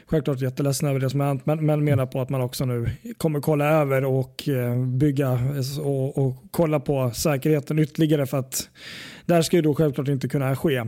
självklart 0.06 0.40
jätteledsna 0.40 0.90
över 0.90 1.00
det 1.00 1.10
som 1.10 1.20
har 1.20 1.26
hänt 1.26 1.46
men, 1.46 1.66
men 1.66 1.84
menar 1.84 2.06
på 2.06 2.20
att 2.20 2.30
man 2.30 2.40
också 2.40 2.64
nu 2.64 2.90
kommer 3.16 3.40
kolla 3.40 3.64
över 3.64 4.04
och 4.04 4.48
eh, 4.48 4.86
bygga 4.86 5.38
och, 5.80 6.18
och 6.18 6.44
kolla 6.50 6.80
på 6.80 7.10
säkerheten 7.10 7.78
ytterligare 7.78 8.26
för 8.26 8.38
att 8.38 8.68
där 9.26 9.42
ska 9.42 9.56
ju 9.56 9.62
då 9.62 9.74
självklart 9.74 10.08
inte 10.08 10.28
kunna 10.28 10.56
ske. 10.56 10.84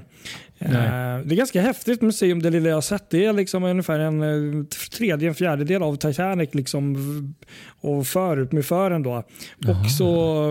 Nej. 0.59 0.71
Eh, 0.71 1.27
det 1.27 1.35
är 1.35 1.37
ganska 1.37 1.61
häftigt 1.61 2.03
museum 2.03 2.43
det 2.43 2.51
lilla 2.51 2.69
jag 2.69 2.77
har 2.77 2.81
sett. 2.81 3.11
Det 3.11 3.25
är 3.25 3.33
liksom 3.33 3.65
ungefär 3.65 3.99
en 3.99 4.23
eh, 4.23 4.65
tredje, 4.99 5.29
en 5.29 5.35
fjärdedel 5.35 5.83
av 5.83 5.97
Titanic 5.97 6.55
liksom, 6.55 7.35
och 7.81 8.07
förut 8.07 8.53
med 8.53 8.65
fören 8.65 9.03
då. 9.03 9.23
Och 9.69 9.91
så 9.99 10.45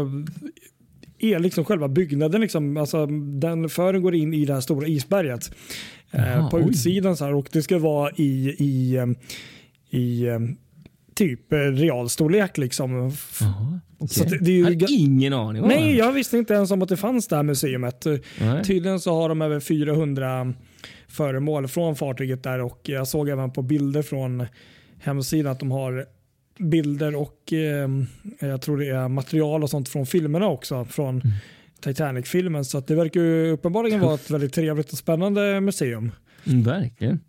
är 1.20 1.40
liksom 1.40 1.66
själva 1.66 1.88
byggnaden, 1.88 2.42
liksom, 2.42 2.78
alltså, 2.78 3.06
den 3.40 3.70
fören 3.70 4.02
går 4.02 4.16
in 4.16 4.34
i 4.34 4.46
det 4.46 4.54
här 4.54 4.62
stora 4.62 4.88
isberget. 4.88 5.52
Eh, 6.12 6.50
på 6.50 6.58
oj. 6.58 6.70
utsidan 6.70 7.18
så 7.18 7.26
här, 7.26 7.34
och 7.34 7.48
det 7.52 7.62
ska 7.62 7.80
vara 7.80 8.12
i, 8.16 8.56
i, 8.60 8.98
i 9.90 10.28
typ 11.16 11.42
realstorlek. 11.52 12.58
Liksom. 12.58 13.12
Aha, 13.42 13.80
okay. 13.98 14.08
så 14.08 14.24
det, 14.24 14.38
det 14.38 14.52
är 14.52 14.56
ju, 14.56 14.60
jag 14.60 14.66
hade 14.66 14.94
ingen 14.94 15.34
aning 15.34 15.64
om 15.64 15.70
Nej, 15.70 15.96
jag 15.96 16.12
visste 16.12 16.38
inte 16.38 16.54
ens 16.54 16.72
om 16.72 16.82
att 16.82 16.90
det 16.90 16.98
fanns 16.98 17.28
det 17.28 17.36
här 17.36 17.44
museet. 17.44 18.06
Nej. 18.40 18.64
Tydligen 18.64 19.00
så 19.00 19.22
har 19.22 19.30
de 19.30 19.42
över 19.42 19.60
400 19.60 20.54
föremål 21.08 21.68
från 21.68 21.96
fartyget 21.96 22.44
där 22.44 22.62
och 22.62 22.80
jag 22.84 23.08
såg 23.08 23.30
även 23.30 23.52
på 23.52 23.62
bilder 23.62 24.02
från 24.02 24.46
hemsidan 25.00 25.52
att 25.52 25.60
de 25.60 25.72
har 25.72 26.06
bilder 26.60 27.16
och 27.16 27.54
eh, 27.54 27.90
jag 28.40 28.62
tror 28.62 28.78
det 28.78 28.90
är 28.90 29.08
material 29.08 29.64
och 29.64 29.70
sånt 29.70 29.90
från 29.90 30.06
filmerna 30.06 30.48
också. 30.48 30.86
Från 30.86 31.22
mm. 31.22 31.28
Titanic-filmen. 31.82 32.66
Så 32.66 32.80
det 32.80 32.96
verkar 32.96 33.22
ju 33.22 33.52
uppenbarligen 33.52 34.00
vara 34.00 34.16
ett 34.16 34.32
väldigt 34.32 34.54
trevligt 34.54 34.92
och 34.92 34.98
spännande 34.98 35.62
museum. 35.62 36.12
Mm, 36.46 36.64
verkligen. 36.64 37.20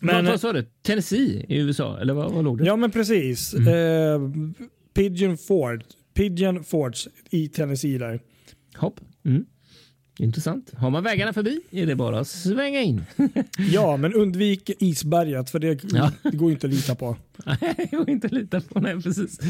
Men, 0.00 0.26
vad 0.26 0.40
sa 0.40 0.52
du? 0.52 0.66
Tennessee 0.82 1.46
i 1.48 1.58
USA? 1.58 1.98
Eller 2.00 2.14
vad, 2.14 2.32
vad 2.32 2.44
låg 2.44 2.58
det? 2.58 2.64
Ja, 2.64 2.76
men 2.76 2.90
precis. 2.90 3.54
Mm. 3.54 3.68
Eh, 3.68 4.54
Pigeon 4.94 5.36
Ford. 5.36 5.84
Pigeon 6.14 6.64
Fords 6.64 7.08
i 7.30 7.48
Tennessee 7.48 7.98
där. 7.98 8.20
Hopp. 8.76 9.00
Mm. 9.24 9.44
Intressant. 10.20 10.72
Har 10.76 10.90
man 10.90 11.02
vägarna 11.02 11.32
förbi 11.32 11.60
är 11.70 11.86
det 11.86 11.96
bara 11.96 12.20
att 12.20 12.28
svänga 12.28 12.80
in. 12.80 13.04
ja, 13.72 13.96
men 13.96 14.14
undvik 14.14 14.70
isberget 14.78 15.50
för 15.50 15.58
det, 15.58 15.84
ja. 15.92 16.12
det 16.22 16.36
går 16.36 16.50
inte 16.50 16.66
att 16.66 16.72
lita 16.72 16.94
på. 16.94 17.16
det 17.76 17.96
går 17.96 18.10
inte 18.10 18.26
att 18.26 18.32
lita 18.32 18.60
på. 18.60 18.80
Nej, 18.80 19.02
precis. 19.02 19.40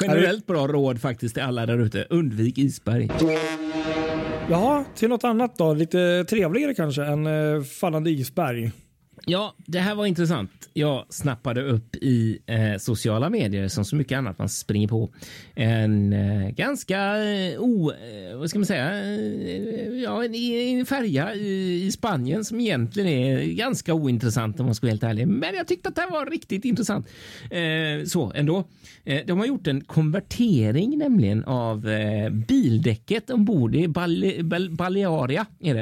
Generellt 0.00 0.46
bra 0.46 0.66
råd 0.66 1.00
faktiskt 1.00 1.34
till 1.34 1.42
alla 1.42 1.66
där 1.66 1.78
ute. 1.78 2.06
Undvik 2.10 2.58
isberg. 2.58 3.10
Ja, 4.50 4.84
till 4.94 5.08
något 5.08 5.24
annat 5.24 5.58
då. 5.58 5.74
Lite 5.74 6.24
trevligare 6.24 6.74
kanske 6.74 7.04
än 7.04 7.26
eh, 7.26 7.62
fallande 7.62 8.10
isberg. 8.10 8.72
Ja, 9.28 9.54
det 9.66 9.78
här 9.78 9.94
var 9.94 10.06
intressant. 10.06 10.50
Jag 10.72 11.04
snappade 11.08 11.62
upp 11.62 11.96
i 11.96 12.38
eh, 12.46 12.78
sociala 12.78 13.30
medier 13.30 13.68
som 13.68 13.84
så 13.84 13.96
mycket 13.96 14.18
annat 14.18 14.38
man 14.38 14.48
springer 14.48 14.88
på. 14.88 15.10
En 15.54 16.12
eh, 16.12 16.48
ganska 16.50 17.24
eh, 17.24 17.60
o, 17.60 17.90
eh, 17.90 18.38
vad 18.38 18.50
ska 18.50 18.58
man 18.58 18.66
säga, 18.66 19.04
eh, 19.04 20.02
ja, 20.02 20.24
en, 20.24 20.34
en 20.34 20.86
färja 20.86 21.34
i, 21.34 21.84
i, 21.86 21.92
Spanien 21.92 22.44
som 22.44 22.60
egentligen 22.60 23.08
är 23.08 23.44
ganska 23.44 23.94
ointressant 23.94 24.60
om 24.60 24.66
man 24.66 24.74
ska 24.74 24.86
vara 24.86 24.92
helt 24.92 25.02
ärlig. 25.02 25.28
Men 25.28 25.54
jag 25.54 25.66
tyckte 25.68 25.88
att 25.88 25.94
det 25.94 26.00
här 26.00 26.10
var 26.10 26.26
riktigt 26.26 26.64
intressant. 26.64 27.06
Eh, 27.50 28.04
så 28.06 28.32
ändå. 28.34 28.64
Eh, 29.04 29.20
de 29.26 29.38
har 29.38 29.46
gjort 29.46 29.66
en 29.66 29.80
konvertering 29.80 30.98
nämligen 30.98 31.44
av 31.44 31.88
eh, 31.88 32.30
bildäcket 32.30 33.30
ombord 33.30 33.74
i 33.76 33.88
Bal 33.88 34.24
Bal 34.42 34.70
Balearia. 34.70 35.46
Är 35.60 35.74
det. 35.74 35.80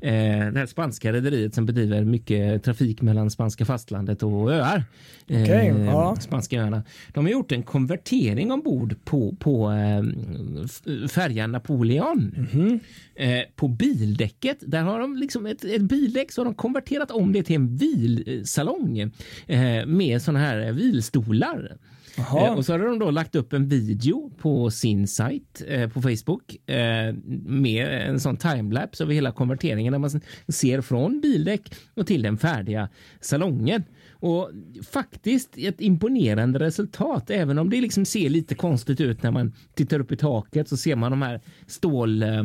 Eh, 0.00 0.52
det 0.52 0.58
här 0.58 0.66
spanska 0.66 1.12
rederiet 1.12 1.54
som 1.54 1.66
bedriver 1.66 2.04
mycket 2.04 2.62
trafik 2.64 2.85
trafik 2.86 3.02
mellan 3.02 3.30
spanska 3.30 3.64
fastlandet 3.64 4.22
och 4.22 4.52
öar. 4.52 4.84
Okay, 5.24 5.68
eh, 5.68 5.84
ja. 5.84 6.16
Spanska 6.20 6.60
öarna. 6.60 6.82
De 7.14 7.24
har 7.24 7.32
gjort 7.32 7.52
en 7.52 7.62
konvertering 7.62 8.52
ombord 8.52 8.94
på, 9.04 9.36
på 9.38 9.70
eh, 9.72 11.08
färjan 11.08 11.52
Napoleon. 11.52 12.34
Mm 12.36 12.46
-hmm. 12.46 12.80
eh, 13.14 13.44
på 13.56 13.68
bildäcket, 13.68 14.58
där 14.60 14.82
har 14.82 15.00
de 15.00 15.16
liksom 15.16 15.46
ett, 15.46 15.64
ett 15.64 15.82
bildäck 15.82 16.32
så 16.32 16.40
har 16.40 16.44
de 16.44 16.54
konverterat 16.54 17.10
om 17.10 17.32
det 17.32 17.42
till 17.42 17.56
en 17.56 17.76
vilsalong 17.76 18.98
eh, 19.46 19.86
med 19.86 20.22
sådana 20.22 20.38
här 20.38 20.72
vilstolar. 20.72 21.76
Eh, 22.18 22.52
och 22.52 22.64
så 22.66 22.72
har 22.72 22.78
de 22.78 22.98
då 22.98 23.10
lagt 23.10 23.34
upp 23.34 23.52
en 23.52 23.68
video 23.68 24.30
på 24.38 24.70
sin 24.70 25.08
sajt 25.08 25.62
eh, 25.68 25.88
på 25.88 26.02
Facebook 26.02 26.68
eh, 26.70 27.14
med 27.44 28.08
en 28.08 28.20
sån 28.20 28.36
timelapse 28.36 29.04
över 29.04 29.14
hela 29.14 29.32
konverteringen 29.32 29.92
där 29.92 29.98
man 29.98 30.20
ser 30.48 30.80
från 30.80 31.20
bildäck 31.20 31.74
och 31.94 32.06
till 32.06 32.22
den 32.22 32.38
färdiga 32.38 32.88
salongen. 33.20 33.84
Och 34.10 34.50
faktiskt 34.90 35.58
ett 35.58 35.80
imponerande 35.80 36.58
resultat, 36.58 37.30
även 37.30 37.58
om 37.58 37.70
det 37.70 37.80
liksom 37.80 38.04
ser 38.04 38.28
lite 38.28 38.54
konstigt 38.54 39.00
ut 39.00 39.22
när 39.22 39.30
man 39.30 39.52
tittar 39.74 40.00
upp 40.00 40.12
i 40.12 40.16
taket 40.16 40.68
så 40.68 40.76
ser 40.76 40.96
man 40.96 41.10
de 41.10 41.22
här 41.22 41.40
stål 41.66 42.22
eh, 42.22 42.44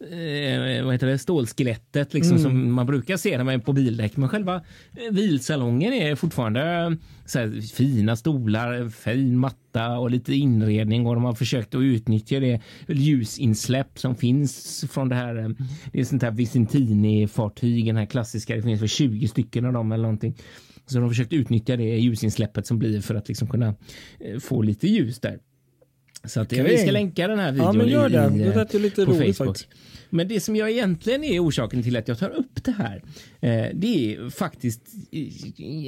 eh, 0.00 0.84
vad 0.84 0.94
heter 0.94 1.06
det, 1.06 1.18
stålskelettet 1.18 2.14
liksom, 2.14 2.36
mm. 2.36 2.42
som 2.42 2.72
man 2.72 2.86
brukar 2.86 3.16
se 3.16 3.36
när 3.36 3.44
man 3.44 3.54
är 3.54 3.58
på 3.58 3.72
bildäck. 3.72 4.16
Men 4.16 4.28
själva 4.28 4.54
eh, 4.54 5.12
vilsalongen 5.12 5.92
är 5.92 6.14
fortfarande 6.14 6.96
så 7.26 7.38
här, 7.38 7.74
fina 7.74 8.16
stolar, 8.16 8.88
fin 8.88 9.38
matta 9.38 9.98
och 9.98 10.10
lite 10.10 10.34
inredning 10.34 11.06
och 11.06 11.14
de 11.14 11.24
har 11.24 11.34
försökt 11.34 11.74
att 11.74 11.82
utnyttja 11.82 12.40
det 12.40 12.60
ljusinsläpp 12.88 13.98
som 13.98 14.16
finns 14.16 14.84
från 14.90 15.08
det 15.08 15.14
här. 15.14 15.36
Eh, 15.36 15.48
det 15.92 16.00
är 16.00 16.04
sånt 16.04 16.22
här 16.22 16.30
Vicentini-fartyg, 16.30 17.86
den 17.86 17.96
här 17.96 18.06
klassiska. 18.06 18.56
Det 18.56 18.62
finns 18.62 18.80
för 18.80 18.86
20 18.86 19.28
stycken 19.28 19.64
av 19.64 19.72
dem 19.72 19.92
eller 19.92 20.02
någonting. 20.02 20.34
Så 20.86 20.94
de 20.94 21.02
har 21.02 21.08
försökt 21.08 21.32
utnyttja 21.32 21.76
det 21.76 21.84
ljusinsläppet 21.84 22.66
som 22.66 22.78
blir 22.78 23.00
för 23.00 23.14
att 23.14 23.28
liksom 23.28 23.48
kunna 23.48 23.74
eh, 24.20 24.38
få 24.40 24.62
lite 24.62 24.88
ljus 24.88 25.20
där. 25.20 25.38
Så 26.24 26.40
att 26.40 26.52
vi 26.52 26.78
ska 26.78 26.90
länka 26.90 27.28
den 27.28 27.38
här 27.38 27.52
videon 27.52 27.66
ja, 27.66 27.72
men 27.72 27.88
gör 27.88 28.08
det. 28.08 28.34
i, 28.34 28.38
det 28.38 28.54
lät 28.54 28.74
lite 28.74 29.04
på 29.04 29.12
roligt 29.12 29.36
Facebook. 29.36 29.56
Faktiskt. 29.56 29.68
Men 30.10 30.28
det 30.28 30.40
som 30.40 30.56
jag 30.56 30.70
egentligen 30.70 31.24
är 31.24 31.44
orsaken 31.44 31.82
till 31.82 31.96
att 31.96 32.08
jag 32.08 32.18
tar 32.18 32.30
upp 32.30 32.64
det 32.64 32.70
här, 32.70 33.02
eh, 33.40 33.66
det 33.74 34.14
är 34.14 34.30
faktiskt 34.30 34.80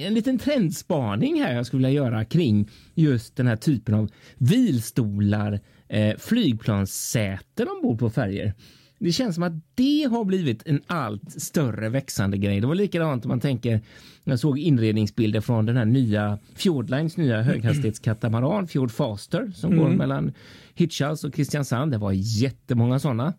en 0.04 0.14
liten 0.14 0.38
trendspaning 0.38 1.42
här 1.42 1.54
jag 1.54 1.66
skulle 1.66 1.88
vilja 1.88 2.02
göra 2.02 2.24
kring 2.24 2.70
just 2.94 3.36
den 3.36 3.46
här 3.46 3.56
typen 3.56 3.94
av 3.94 4.10
vilstolar, 4.38 5.60
eh, 5.88 6.16
flygplanssäten 6.18 7.68
ombord 7.68 7.98
på 7.98 8.10
färger. 8.10 8.54
Det 8.98 9.12
känns 9.12 9.34
som 9.34 9.44
att 9.44 9.52
det 9.74 10.08
har 10.10 10.24
blivit 10.24 10.62
en 10.66 10.80
allt 10.86 11.42
större 11.42 11.88
växande 11.88 12.36
grej. 12.36 12.60
Det 12.60 12.66
var 12.66 12.74
likadant 12.74 13.24
om 13.24 13.28
man 13.28 13.40
tänker, 13.40 13.80
jag 14.24 14.38
såg 14.38 14.58
inredningsbilder 14.58 15.40
från 15.40 15.66
den 15.66 15.76
här 15.76 15.84
nya 15.84 16.38
Fjordlines 16.54 17.16
nya 17.16 17.42
höghastighetskatamaran 17.42 18.68
Fjord 18.68 18.90
Faster 18.90 19.52
som 19.54 19.72
mm. 19.72 19.84
går 19.84 19.90
mellan 19.90 20.32
Hitchhals 20.74 21.24
och 21.24 21.34
Kristiansand. 21.34 21.92
Det 21.92 21.98
var 21.98 22.12
jättemånga 22.12 22.98
sådana. 22.98 23.34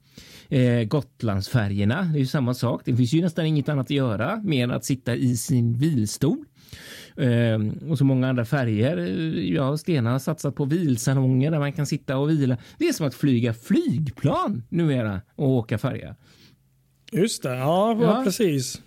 Eh, 0.50 0.84
Gotlandsfärgerna, 0.84 2.04
det 2.04 2.18
är 2.18 2.20
ju 2.20 2.26
samma 2.26 2.54
sak. 2.54 2.82
Det 2.86 2.96
finns 2.96 3.14
ju 3.14 3.22
nästan 3.22 3.46
inget 3.46 3.70
annat 3.70 3.86
att 3.86 3.92
göra 3.92 4.42
mer 4.44 4.64
än 4.64 4.72
att 4.72 4.86
sitta 4.86 5.16
i 5.16 5.38
sin 5.38 5.78
vilstol. 5.78 6.46
Eh, 7.17 7.89
och 7.89 7.97
så 7.97 8.03
många 8.03 8.29
andra 8.29 8.45
färger. 8.45 8.97
Ja, 9.53 9.77
Stena 9.77 10.12
har 10.12 10.19
satsat 10.19 10.55
på 10.55 10.65
vilsalonger 10.65 11.51
där 11.51 11.59
man 11.59 11.74
kan 11.74 11.86
sitta 11.86 12.17
och 12.17 12.29
vila. 12.29 12.57
Det 12.77 12.88
är 12.88 12.93
som 12.93 13.07
att 13.07 13.15
flyga 13.15 13.53
flygplan 13.53 14.63
numera 14.69 15.21
och 15.36 15.50
åka 15.50 15.77
färja. 15.77 16.15
Just 17.12 17.43
det, 17.43 17.55
ja, 17.55 17.97
ja. 18.01 18.21
precis. 18.24 18.81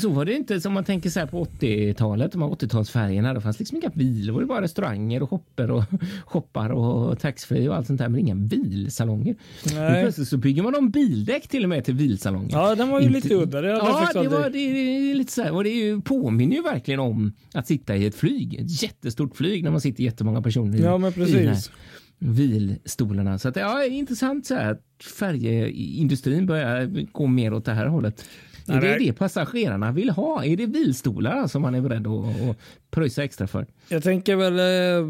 Så 0.00 0.08
var 0.08 0.24
det 0.24 0.32
inte 0.32 0.60
som 0.60 0.72
man 0.72 0.84
tänker 0.84 1.10
så 1.10 1.20
här 1.20 1.26
på 1.26 1.44
80-talet, 1.44 2.32
de 2.32 2.42
här 2.42 2.48
80-talsfärgerna. 2.48 3.34
Det 3.34 3.40
fanns 3.40 3.58
liksom 3.58 3.76
inga 3.76 3.88
bilar, 3.88 4.32
det 4.32 4.38
var 4.38 4.44
bara 4.44 4.62
restauranger 4.62 5.22
och 5.22 5.30
shopper 5.30 5.70
och 5.70 5.84
shoppar 6.24 6.70
och 6.70 7.18
taxfree 7.18 7.68
och 7.68 7.76
allt 7.76 7.86
sånt 7.86 7.98
där, 7.98 8.08
men 8.08 8.20
inga 8.20 8.34
bilsalonger. 8.34 9.36
Nej. 9.74 10.02
Plötsligt 10.02 10.28
så 10.28 10.36
bygger 10.36 10.62
man 10.62 10.74
om 10.74 10.90
bildäck 10.90 11.48
till 11.48 11.62
och 11.62 11.68
med 11.68 11.84
till 11.84 11.94
bilsalonger. 11.94 12.50
Ja, 12.52 12.74
den 12.74 12.88
var 12.88 13.00
ju 13.00 13.06
inte... 13.06 13.20
lite 13.20 13.34
udda. 13.34 13.60
Det 13.60 13.68
ja, 13.68 14.10
det, 14.14 14.28
var, 14.28 14.50
det, 14.50 14.58
är 14.58 15.14
lite 15.14 15.32
så 15.32 15.42
här, 15.42 15.52
och 15.52 15.64
det 15.64 15.70
ju, 15.70 16.00
påminner 16.00 16.56
ju 16.56 16.62
verkligen 16.62 17.00
om 17.00 17.32
att 17.54 17.66
sitta 17.66 17.96
i 17.96 18.06
ett 18.06 18.14
flyg, 18.14 18.54
ett 18.54 18.82
jättestort 18.82 19.36
flyg 19.36 19.64
när 19.64 19.70
man 19.70 19.80
sitter 19.80 20.04
jättemånga 20.04 20.42
personer 20.42 20.78
ja, 20.78 20.98
men 20.98 21.12
precis. 21.12 21.70
vilstolarna. 22.18 23.38
Så 23.38 23.48
att, 23.48 23.56
ja, 23.56 23.84
intressant 23.84 24.46
så 24.46 24.54
här 24.54 24.72
att 24.72 25.04
färjeindustrin 25.18 26.46
börjar 26.46 27.06
gå 27.12 27.26
mer 27.26 27.52
åt 27.52 27.64
det 27.64 27.72
här 27.72 27.86
hållet. 27.86 28.24
Är 28.68 28.80
det 28.80 28.98
det 28.98 29.12
passagerarna 29.12 29.92
vill 29.92 30.10
ha? 30.10 30.44
Är 30.44 30.56
det 30.56 30.66
vilstolar 30.66 31.46
som 31.46 31.62
man 31.62 31.74
är 31.74 31.80
beredd 31.80 32.06
att, 32.06 32.50
att 32.50 32.56
pröjsa 32.90 33.24
extra 33.24 33.46
för? 33.46 33.66
Jag 33.88 34.02
tänker 34.02 34.36
väl 34.36 34.58
eh, 34.58 35.06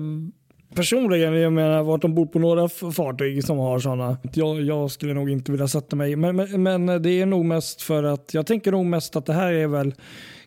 personligen, 0.74 1.34
jag 1.34 1.52
menar 1.52 1.82
varit 1.82 2.04
ombord 2.04 2.32
på 2.32 2.38
några 2.38 2.68
fartyg 2.68 3.44
som 3.44 3.58
har 3.58 3.78
sådana. 3.78 4.16
Jag, 4.32 4.60
jag, 4.60 4.90
skulle 4.90 5.14
nog 5.14 5.30
inte 5.30 5.52
vilja 5.52 5.68
sätta 5.68 5.96
mig, 5.96 6.16
men, 6.16 6.36
men, 6.36 6.62
men, 6.62 7.02
det 7.02 7.10
är 7.10 7.26
nog 7.26 7.44
mest 7.44 7.82
för 7.82 8.02
att 8.02 8.34
jag 8.34 8.46
tänker 8.46 8.72
nog 8.72 8.86
mest 8.86 9.16
att 9.16 9.26
det 9.26 9.32
här 9.32 9.52
är 9.52 9.66
väl 9.66 9.94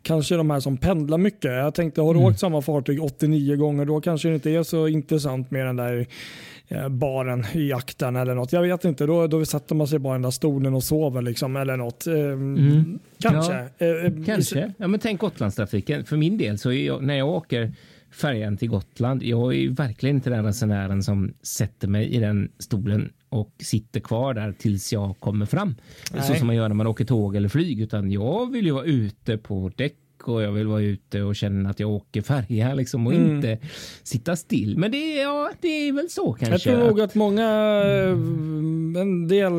kanske 0.02 0.36
de 0.36 0.50
här 0.50 0.60
som 0.60 0.78
pendlar 0.78 1.18
mycket. 1.18 1.52
Jag 1.52 1.74
tänkte, 1.74 2.02
har 2.02 2.14
du 2.14 2.20
mm. 2.20 2.32
åkt 2.32 2.40
samma 2.40 2.62
fartyg 2.62 3.04
89 3.04 3.56
gånger 3.56 3.86
då 3.86 4.02
kanske 4.02 4.28
det 4.28 4.34
inte 4.34 4.52
är 4.52 4.64
så 4.64 4.88
intressant 4.88 5.52
med 5.52 5.66
den 5.66 5.76
där 5.76 6.08
Eh, 6.72 6.90
baren 6.90 7.46
i 7.54 7.74
akten 7.74 8.16
eller 8.16 8.36
något. 8.36 8.54
Jag 8.54 8.62
vet 8.62 8.86
inte, 8.86 9.06
då, 9.06 9.28
då 9.28 9.46
sätter 9.46 9.76
man 9.76 9.88
sig 9.88 10.00
bara 10.00 10.14
i 10.14 10.16
den 10.16 10.22
där 10.22 10.32
stolen 10.32 10.74
och 10.74 10.84
sover 10.84 11.22
liksom 11.22 11.56
eller 11.56 11.78
något. 11.78 12.08
Ehm, 12.08 12.58
mm. 12.58 13.00
Kanske. 13.20 13.70
Ja, 13.78 13.86
eh, 13.86 14.26
kanske. 14.26 14.74
Ja, 14.78 14.88
men 14.88 15.00
tänk 15.00 15.20
Gotlandstrafiken. 15.20 16.06
För 16.06 16.18
min 16.18 16.38
del 16.38 16.58
så 16.58 16.74
jag, 16.74 17.04
när 17.04 17.14
jag 17.16 17.28
åker 17.28 17.74
färjan 18.12 18.58
till 18.58 18.70
Gotland. 18.70 19.24
Jag 19.24 19.56
är 19.56 19.70
verkligen 19.70 20.16
inte 20.16 20.30
den 20.30 20.46
resenären 20.46 21.04
som 21.04 21.34
sätter 21.42 21.88
mig 21.88 22.08
i 22.16 22.20
den 22.20 22.52
stolen 22.60 23.14
och 23.30 23.56
sitter 23.60 24.00
kvar 24.00 24.34
där 24.34 24.52
tills 24.52 24.94
jag 24.94 25.20
kommer 25.20 25.46
fram. 25.46 25.76
Nej. 26.14 26.24
Så 26.24 26.34
som 26.34 26.48
man 26.48 26.56
gör 26.56 26.68
när 26.68 26.76
man 26.76 26.88
åker 26.88 27.06
tåg 27.06 27.36
eller 27.36 27.50
flyg, 27.50 27.82
utan 27.82 28.12
jag 28.12 28.52
vill 28.52 28.66
ju 28.66 28.72
vara 28.72 28.86
ute 28.86 29.38
på 29.38 29.72
däck 29.76 29.96
och 30.28 30.42
jag 30.42 30.52
vill 30.52 30.68
vara 30.68 30.82
ute 30.82 31.22
och 31.22 31.36
känna 31.36 31.70
att 31.70 31.80
jag 31.80 31.90
åker 31.90 32.22
färja 32.22 32.74
liksom 32.74 33.08
och 33.08 33.14
mm. 33.14 33.36
inte 33.36 33.58
sitta 34.04 34.36
still. 34.36 34.78
Men 34.78 34.92
det, 34.92 35.16
ja, 35.16 35.52
det 35.62 35.68
är 35.68 35.94
väl 35.94 36.10
så 36.10 36.34
kanske. 36.34 36.70
Jag 36.70 36.80
tror 36.80 36.88
nog 36.88 37.02
att 37.02 37.16
många, 37.16 37.48
en 39.02 39.28
del, 39.28 39.52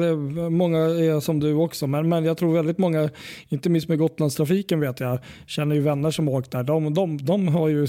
många 0.51 0.79
är 0.79 1.20
som 1.20 1.40
du 1.40 1.55
också, 1.55 1.87
men, 1.87 2.09
men 2.09 2.25
jag 2.25 2.37
tror 2.37 2.55
väldigt 2.55 2.79
många, 2.79 3.11
inte 3.48 3.70
minst 3.70 3.88
med 3.88 3.98
Gotlandstrafiken 3.98 4.81
vet 4.81 5.01
jag, 5.01 5.18
känner 5.46 5.75
ju 5.75 5.81
vänner 5.81 6.11
som 6.11 6.29
åkt 6.29 6.51
där. 6.51 6.62
De, 6.62 6.94
de, 6.94 7.16
de 7.25 7.48
har 7.48 7.68
ju 7.68 7.87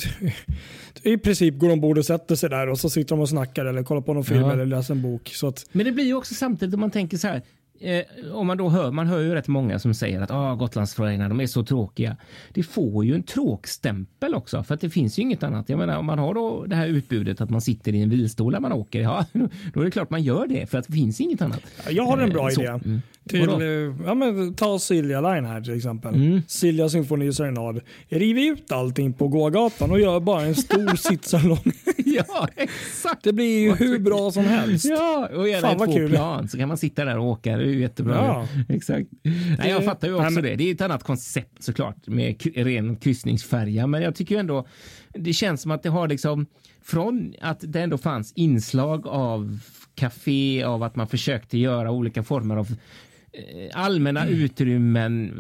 i 1.04 1.18
princip 1.18 1.60
går 1.60 1.72
ombord 1.72 1.98
och 1.98 2.06
sätter 2.06 2.36
sig 2.36 2.50
där 2.50 2.70
och 2.70 2.80
så 2.80 2.90
sitter 2.90 3.16
de 3.16 3.22
och 3.22 3.30
snackar 3.30 3.66
eller 3.66 3.84
kollar 3.84 4.02
på 4.02 4.14
någon 4.14 4.24
film 4.24 4.42
ja. 4.42 4.54
eller 4.54 4.66
läser 4.66 4.94
en 4.94 5.02
bok. 5.02 5.30
Så 5.34 5.48
att... 5.48 5.66
Men 5.72 5.86
det 5.86 5.92
blir 5.92 6.06
ju 6.06 6.16
också 6.16 6.34
samtidigt 6.34 6.74
om 6.74 6.80
man 6.80 6.92
tänker 6.92 7.18
så 7.18 7.28
här, 7.28 7.42
eh, 7.84 8.36
om 8.36 8.48
man 8.48 8.58
då 8.58 8.70
hör, 8.70 8.92
man 8.92 9.08
hör 9.08 9.20
ju 9.20 9.34
rätt 9.34 9.48
många 9.48 9.80
som 9.80 9.94
säger 9.94 10.22
att 10.22 10.32
ah, 10.32 10.56
Gotlandsfärjorna 10.56 11.30
de 11.30 11.40
är 11.40 11.48
så 11.48 11.64
tråkiga. 11.64 12.18
Det 12.54 12.64
får 12.64 13.06
ju 13.06 13.16
en 13.16 13.24
tråkstämpel 13.24 14.36
också 14.36 14.64
för 14.64 14.74
att 14.74 14.82
det 14.82 14.90
finns 14.90 15.20
ju 15.20 15.22
inget 15.22 15.44
annat. 15.44 15.70
Jag 15.70 15.80
menar 15.80 15.98
om 15.98 16.06
man 16.06 16.20
har 16.20 16.34
då 16.34 16.66
det 16.66 16.76
här 16.76 16.88
utbudet 16.88 17.42
att 17.42 17.50
man 17.50 17.62
sitter 17.62 17.96
i 17.96 18.02
en 18.02 18.10
vilstol 18.10 18.54
när 18.54 18.60
man 18.60 18.72
åker, 18.72 19.02
ja 19.02 19.26
då 19.74 19.82
är 19.82 19.86
det 19.86 19.92
klart 19.92 20.10
man 20.10 20.24
gör 20.24 20.48
det 20.48 20.70
för 20.70 20.78
att 20.78 20.88
det 20.88 20.94
finns 20.94 21.22
inget 21.22 21.42
annat. 21.42 21.62
Jag 21.90 22.04
har 22.04 22.18
en 22.18 22.30
bra 22.30 22.50
eh, 22.50 22.54
idé. 22.60 22.68
Mm. 22.68 23.02
Till, 23.30 23.50
eh, 23.50 24.06
ja, 24.06 24.14
men, 24.14 24.54
ta 24.54 24.80
Silja 24.80 25.22
Line 25.22 25.46
här 25.46 25.62
till 25.62 25.78
exempel. 25.78 26.16
Mm. 26.16 26.42
Silja 26.48 26.90
Symfoni 26.90 27.34
Serenad. 27.34 27.82
Riv 28.10 28.38
ut 28.38 28.72
allting 28.72 29.14
på 29.14 29.28
gågatan 29.28 29.92
och 29.92 30.00
gör 30.00 30.20
bara 30.20 30.42
en 30.42 30.56
stor 30.56 30.96
sittsalong. 31.10 31.72
ja, 32.28 32.48
exakt. 32.56 33.24
Det 33.24 33.34
blir 33.34 33.60
ju 33.60 33.76
hur 33.76 34.00
bra 34.00 34.32
som 34.32 34.46
helst. 34.46 34.86
Ja, 34.86 35.30
och 35.36 35.50
gärna 35.50 35.76
två 35.76 35.94
kul. 35.94 36.10
plan 36.10 36.48
så 36.48 36.58
kan 36.58 36.68
man 36.68 36.78
sitta 36.78 37.06
där 37.06 37.18
och 37.18 37.26
åka. 37.26 37.58
Det 37.58 37.64
är 37.64 37.68
ju 37.68 37.82
jättebra. 37.82 38.16
Ja. 38.16 38.48
Exakt. 38.70 39.10
Nej, 39.58 39.70
jag 39.70 39.86
fattar 39.86 40.08
ju 40.08 40.14
också 40.14 40.24
Nej, 40.24 40.34
men... 40.34 40.44
det. 40.44 40.56
Det 40.56 40.70
är 40.70 40.74
ett 40.74 40.82
annat 40.82 41.04
koncept 41.04 41.64
såklart 41.64 42.08
med 42.08 42.42
ren 42.56 42.96
kryssningsfärja, 42.96 43.88
men 43.88 44.02
jag 44.02 44.16
tycker 44.16 44.36
ju 44.36 44.40
ändå 44.40 44.68
det 45.14 45.34
känns 45.34 45.62
som 45.62 45.72
att 45.72 45.84
det 45.84 45.90
har 45.90 46.08
liksom 46.08 46.46
från 46.84 47.34
att 47.42 47.60
det 47.62 47.82
ändå 47.82 47.98
fanns 47.98 48.34
inslag 48.36 49.08
av 49.08 49.60
café, 49.96 50.64
av 50.64 50.84
att 50.84 50.96
man 50.96 51.08
försökte 51.08 51.58
göra 51.58 51.92
olika 51.92 52.24
former 52.24 52.56
av 52.56 52.76
allmänna 53.74 54.22
mm. 54.22 54.40
utrymmen 54.40 55.32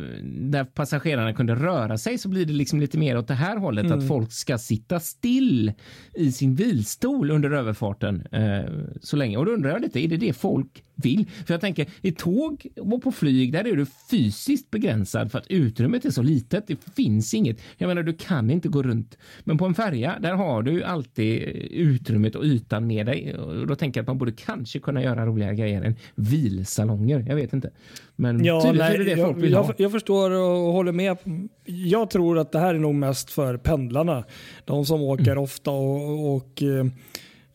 där 0.51 0.63
passagerarna 0.63 1.33
kunde 1.33 1.55
röra 1.55 1.97
sig 1.97 2.17
så 2.17 2.29
blir 2.29 2.45
det 2.45 2.53
liksom 2.53 2.79
lite 2.79 2.97
mer 2.97 3.17
åt 3.17 3.27
det 3.27 3.33
här 3.33 3.57
hållet 3.57 3.85
mm. 3.85 3.99
att 3.99 4.07
folk 4.07 4.31
ska 4.31 4.57
sitta 4.57 4.99
still 4.99 5.71
i 6.13 6.31
sin 6.31 6.55
vilstol 6.55 7.31
under 7.31 7.51
överfarten 7.51 8.27
eh, 8.31 8.71
så 9.01 9.15
länge. 9.15 9.37
Och 9.37 9.45
då 9.45 9.51
undrar 9.51 9.71
jag 9.71 9.81
lite, 9.81 9.99
är 9.99 10.07
det 10.07 10.17
det 10.17 10.33
folk 10.33 10.83
vill. 10.95 11.25
För 11.45 11.53
jag 11.53 11.61
tänker 11.61 11.87
i 12.01 12.11
tåg 12.11 12.67
och 12.77 13.03
på 13.03 13.11
flyg, 13.11 13.51
där 13.51 13.67
är 13.67 13.75
du 13.75 13.85
fysiskt 14.11 14.71
begränsad 14.71 15.31
för 15.31 15.39
att 15.39 15.47
utrymmet 15.47 16.05
är 16.05 16.11
så 16.11 16.21
litet. 16.21 16.67
Det 16.67 16.77
finns 16.95 17.33
inget. 17.33 17.61
Jag 17.77 17.87
menar, 17.87 18.03
du 18.03 18.13
kan 18.13 18.49
inte 18.49 18.67
gå 18.69 18.83
runt. 18.83 19.17
Men 19.43 19.57
på 19.57 19.65
en 19.65 19.73
färja, 19.73 20.19
där 20.19 20.33
har 20.33 20.63
du 20.63 20.83
alltid 20.83 21.41
utrymmet 21.71 22.35
och 22.35 22.43
ytan 22.43 22.87
med 22.87 23.05
dig. 23.05 23.37
Och 23.37 23.67
då 23.67 23.75
tänker 23.75 23.99
jag 23.99 24.03
att 24.03 24.07
man 24.07 24.17
borde 24.17 24.31
kanske 24.31 24.79
kunna 24.79 25.03
göra 25.03 25.25
roliga 25.25 25.53
grejer 25.53 25.81
än 25.81 25.95
vilsalonger. 26.15 27.25
Jag 27.27 27.35
vet 27.35 27.53
inte. 27.53 27.71
Men 28.15 28.45
ja, 28.45 28.61
tydligt 28.61 28.79
nej, 28.79 28.95
är 28.95 28.99
det 28.99 29.15
det 29.15 29.21
folk 29.21 29.37
vill 29.37 29.51
jag, 29.51 29.63
ha. 29.63 29.73
Jag 29.77 29.91
förstår 29.91 30.31
och 30.31 30.73
håller 30.73 30.91
med. 30.91 31.17
Jag 31.65 32.09
tror 32.09 32.39
att 32.39 32.51
det 32.51 32.59
här 32.59 32.75
är 32.75 32.79
nog 32.79 32.95
mest 32.95 33.29
för 33.29 33.57
pendlarna. 33.57 34.23
De 34.65 34.85
som 34.85 35.01
åker 35.01 35.31
mm. 35.31 35.43
ofta 35.43 35.71
och, 35.71 36.35
och 36.35 36.63
eh, 36.63 36.85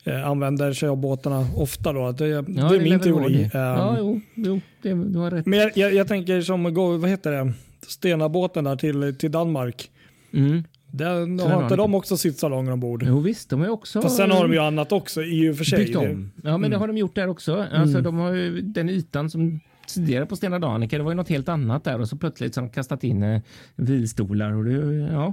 använder 0.07 0.73
sig 0.73 0.89
av 0.89 0.97
båtarna 0.97 1.47
ofta. 1.57 1.93
Då. 1.93 2.13
Det, 2.13 2.29
ja, 2.29 2.43
det 2.43 2.77
är 2.77 2.81
min 2.81 3.01
teori. 3.01 3.45
Um, 3.45 3.51
ja, 3.53 3.97
jo, 3.99 4.21
jo 4.35 4.61
det, 4.83 4.95
du 4.95 5.19
har 5.19 5.31
rätt. 5.31 5.47
Men 5.47 5.59
jag, 5.59 5.77
jag, 5.77 5.95
jag 5.95 6.09
tänker 6.09 6.41
som, 6.41 6.75
vad 7.01 7.11
heter 7.11 7.33
det, 7.33 7.53
Stenabåten 7.87 8.65
där 8.65 8.77
till, 8.77 9.17
till 9.19 9.33
Danmark. 9.33 9.91
Mm. 10.33 10.65
Den, 10.91 11.41
har 11.41 11.63
inte 11.63 11.77
de 11.77 11.95
också 11.95 12.17
sittsalonger 12.17 12.73
ombord? 12.73 13.05
Jo 13.07 13.21
visst, 13.21 13.51
de 13.51 13.63
är 13.63 13.71
också... 13.71 14.03
Fast 14.03 14.17
sen 14.17 14.31
har 14.31 14.43
de 14.43 14.53
ju 14.53 14.59
annat 14.59 14.93
också 14.93 15.23
i 15.23 15.51
och 15.51 15.57
för 15.57 15.65
sig. 15.65 15.79
Byggt 15.79 15.97
om. 15.97 16.31
Ja 16.37 16.51
men 16.51 16.55
mm. 16.55 16.71
det 16.71 16.77
har 16.77 16.87
de 16.87 16.99
gjort 16.99 17.15
där 17.15 17.29
också. 17.29 17.57
Alltså, 17.73 17.99
mm. 17.99 18.03
de 18.03 18.17
har 18.17 18.33
ju 18.33 18.61
den 18.61 18.89
ytan 18.89 19.31
som 19.31 19.61
tidigare 19.89 20.27
på 20.27 20.37
Stena 20.37 20.59
Danica. 20.59 20.99
Det 20.99 21.05
var 21.05 21.11
ju 21.11 21.17
något 21.17 21.29
helt 21.29 21.49
annat 21.49 21.85
där 21.85 22.01
och 22.01 22.09
så 22.09 22.17
plötsligt 22.17 22.55
som 22.55 22.71
kastat 22.71 23.05
in 23.05 23.23
eh, 23.23 23.41
vilstolar. 23.77 24.53
Och 24.53 24.65
det, 24.65 24.95
ja. 25.13 25.33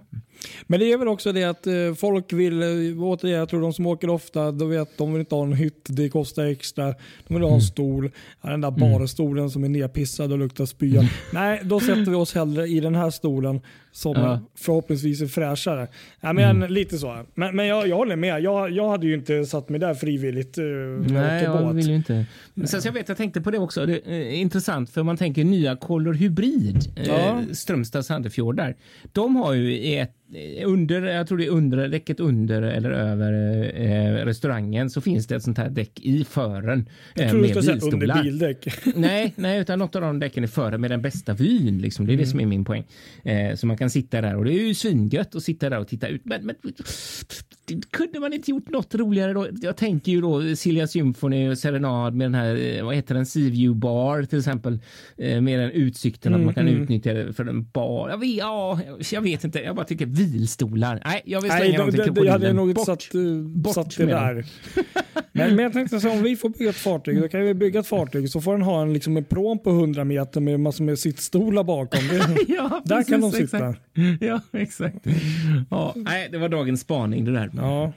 Men 0.67 0.79
det 0.79 0.91
är 0.91 0.97
väl 0.97 1.07
också 1.07 1.31
det 1.31 1.43
att 1.43 1.67
eh, 1.67 1.93
folk 1.97 2.33
vill, 2.33 2.61
eh, 2.61 3.03
återigen, 3.03 3.39
jag 3.39 3.49
tror 3.49 3.61
de 3.61 3.73
som 3.73 3.85
åker 3.85 4.09
ofta, 4.09 4.51
de 4.51 4.69
vet 4.69 4.97
de 4.97 5.13
vill 5.13 5.19
inte 5.19 5.35
ha 5.35 5.43
en 5.43 5.53
hytt, 5.53 5.85
det 5.89 6.09
kostar 6.09 6.45
extra. 6.45 6.85
De 7.27 7.33
vill 7.33 7.41
ha 7.41 7.49
en 7.49 7.53
mm. 7.53 7.61
stol, 7.61 8.11
den 8.41 8.61
där 8.61 8.67
mm. 8.67 8.79
barstolen 8.79 9.49
som 9.49 9.63
är 9.63 9.69
nedpissad 9.69 10.31
och 10.31 10.37
luktar 10.37 10.65
spya. 10.65 10.99
Mm. 10.99 11.11
Nej, 11.33 11.61
då 11.63 11.79
sätter 11.79 12.11
vi 12.11 12.15
oss 12.15 12.35
hellre 12.35 12.67
i 12.67 12.79
den 12.79 12.95
här 12.95 13.09
stolen 13.09 13.61
som 13.95 14.13
ja. 14.15 14.39
förhoppningsvis 14.55 15.21
är 15.21 15.27
fräschare. 15.27 15.87
Ja, 16.21 16.33
men 16.33 16.55
mm. 16.55 16.71
Lite 16.71 16.97
så. 16.97 17.25
Men, 17.33 17.55
men 17.55 17.67
jag, 17.67 17.87
jag 17.87 17.95
håller 17.95 18.15
med. 18.15 18.41
Jag, 18.41 18.71
jag 18.71 18.89
hade 18.89 19.07
ju 19.07 19.13
inte 19.13 19.45
satt 19.45 19.69
mig 19.69 19.79
där 19.79 19.93
frivilligt. 19.93 20.57
Uh, 20.57 20.65
Nej, 21.07 21.43
jag 21.43 21.65
båt. 21.65 21.75
vill 21.75 21.89
ju 21.89 21.95
inte. 21.95 22.25
Men 22.53 22.67
sen, 22.67 22.81
så 22.81 22.87
jag 22.87 22.93
vet, 22.93 23.09
jag 23.09 23.17
tänkte 23.17 23.41
på 23.41 23.51
det 23.51 23.59
också. 23.59 23.85
Det 23.85 24.07
är 24.07 24.31
intressant 24.31 24.89
för 24.89 25.03
man 25.03 25.17
tänker 25.17 25.43
nya 25.43 25.75
Color 25.75 26.13
Hybrid, 26.13 26.77
ja. 26.95 27.13
eh, 27.13 27.39
Strömstad 27.51 28.05
Sandefjord 28.05 28.55
där. 28.55 28.75
De 29.11 29.35
har 29.35 29.53
ju 29.53 29.97
ett 29.97 30.15
under, 30.65 31.01
jag 31.01 31.27
tror 31.27 31.37
det 31.37 31.45
är 31.45 31.49
under 31.49 31.77
räcket 31.77 32.19
under 32.19 32.61
eller 32.61 32.91
över 32.91 33.33
eh, 33.81 34.25
restaurangen 34.25 34.89
så 34.89 35.01
finns 35.01 35.27
det 35.27 35.35
ett 35.35 35.43
sånt 35.43 35.57
här 35.57 35.69
däck 35.69 35.99
i 35.99 36.23
fören. 36.23 36.89
Jag 37.13 37.29
tror 37.29 37.39
eh, 37.39 37.41
med 37.41 37.49
du 37.49 37.61
ska 37.61 37.61
säga 37.61 37.93
under 37.93 38.23
bildäck. 38.23 38.67
nej, 38.95 39.33
nej, 39.35 39.61
utan 39.61 39.79
något 39.79 39.95
av 39.95 40.01
de 40.01 40.19
däcken 40.19 40.43
är 40.43 40.47
före 40.47 40.77
med 40.77 40.91
den 40.91 41.01
bästa 41.01 41.33
vyn. 41.33 41.81
Liksom. 41.81 42.05
Det 42.05 42.11
är 42.11 42.13
mm. 42.13 42.23
det 42.23 42.29
som 42.29 42.39
är 42.39 42.45
min 42.45 42.65
poäng. 42.65 42.83
Eh, 43.23 43.55
så 43.55 43.67
man 43.67 43.77
kan 43.77 43.89
sitta 43.89 44.21
där 44.21 44.35
och 44.35 44.45
det 44.45 44.53
är 44.53 44.67
ju 44.67 44.73
svingött 44.73 45.35
att 45.35 45.43
sitta 45.43 45.69
där 45.69 45.79
och 45.79 45.87
titta 45.87 46.07
ut. 46.07 46.21
Men, 46.25 46.45
men 46.45 46.55
kunde 47.91 48.19
man 48.19 48.33
inte 48.33 48.51
gjort 48.51 48.69
något 48.69 48.95
roligare 48.95 49.33
då? 49.33 49.47
Jag 49.61 49.77
tänker 49.77 50.11
ju 50.11 50.21
då 50.21 50.55
Silja 50.55 50.87
Symphony 50.87 51.49
och 51.49 51.57
Serenad 51.57 52.13
med 52.15 52.25
den 52.25 52.35
här, 52.35 52.77
eh, 52.77 52.85
vad 52.85 52.95
heter 52.95 53.15
den, 53.15 53.25
Seaview 53.25 53.79
Bar 53.79 54.23
till 54.23 54.39
exempel. 54.39 54.79
Eh, 55.17 55.41
med 55.41 55.59
den 55.59 55.71
utsikten 55.71 56.33
mm, 56.33 56.41
att 56.41 56.45
man 56.45 56.53
kan 56.53 56.67
mm. 56.67 56.83
utnyttja 56.83 57.13
det 57.13 57.33
för 57.33 57.45
en 57.45 57.69
bar. 57.69 58.09
Jag 58.09 58.17
vet, 58.17 58.37
ja, 58.37 58.79
jag 59.11 59.21
vet 59.21 59.43
inte, 59.43 59.59
jag 59.59 59.75
bara 59.75 59.85
tycker 59.85 60.05
vilstolar. 60.15 61.01
Nej, 61.05 61.21
jag 61.25 61.41
vill 61.41 61.51
slänga 61.51 61.77
dem 61.77 61.91
till 61.91 61.99
krokodilen. 61.99 62.25
Jag 62.25 62.31
hade 62.31 62.53
nog 62.53 62.69
inte 62.69 62.81
satt, 62.81 63.11
bort 63.43 63.73
satt 63.73 63.97
det 63.97 64.05
där. 64.05 64.45
men, 65.31 65.55
men 65.55 65.63
jag 65.63 65.73
tänkte 65.73 65.99
så 65.99 66.09
om 66.11 66.23
vi 66.23 66.35
får 66.35 66.49
bygga 66.49 66.69
ett 66.69 66.75
fartyg, 66.75 67.21
då 67.21 67.27
kan 67.27 67.41
vi 67.41 67.53
bygga 67.53 67.79
ett 67.79 67.87
fartyg 67.87 68.29
så 68.29 68.41
får 68.41 68.51
den 68.51 68.61
ha 68.61 68.81
en, 68.81 68.93
liksom, 68.93 69.17
en 69.17 69.23
pråm 69.23 69.59
på 69.59 69.69
100 69.69 70.03
meter 70.03 70.41
med 70.41 70.59
massor 70.59 70.83
med 70.83 70.99
sittstolar 70.99 71.63
bakom. 71.63 71.99
Det, 72.09 72.45
ja, 72.47 72.81
där 72.85 72.95
precis, 72.95 73.11
kan 73.11 73.21
de 73.21 73.31
sitta. 73.31 73.69
Exakt. 73.69 73.81
Ja, 74.19 74.41
exakt. 74.51 74.97
Ja, 75.69 75.93
nej, 75.95 76.29
det 76.31 76.37
var 76.37 76.49
dagens 76.49 76.81
spaning 76.81 77.25
det 77.25 77.31
där. 77.31 77.51
Ja. 77.55 77.93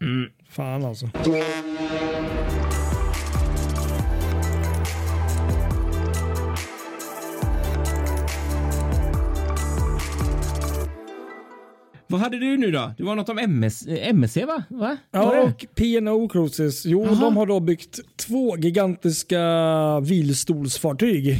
Mm. 0.00 0.30
Fan 0.48 0.84
alltså. 0.84 1.10
Vad 12.10 12.20
hade 12.20 12.38
du 12.38 12.56
nu 12.56 12.70
då? 12.70 12.92
Det 12.96 13.04
var 13.04 13.16
något 13.16 13.28
om 13.28 13.38
MS, 13.38 13.86
MSC 13.88 14.36
va? 14.36 14.62
va? 14.68 14.96
Ja, 15.10 15.42
och 15.42 15.66
P&O 15.74 16.28
Cruises. 16.28 16.86
Jo, 16.86 17.04
Aha. 17.04 17.24
de 17.24 17.36
har 17.36 17.46
då 17.46 17.60
byggt 17.60 18.00
två 18.16 18.56
gigantiska 18.56 19.40
vilstolsfartyg. 20.00 21.36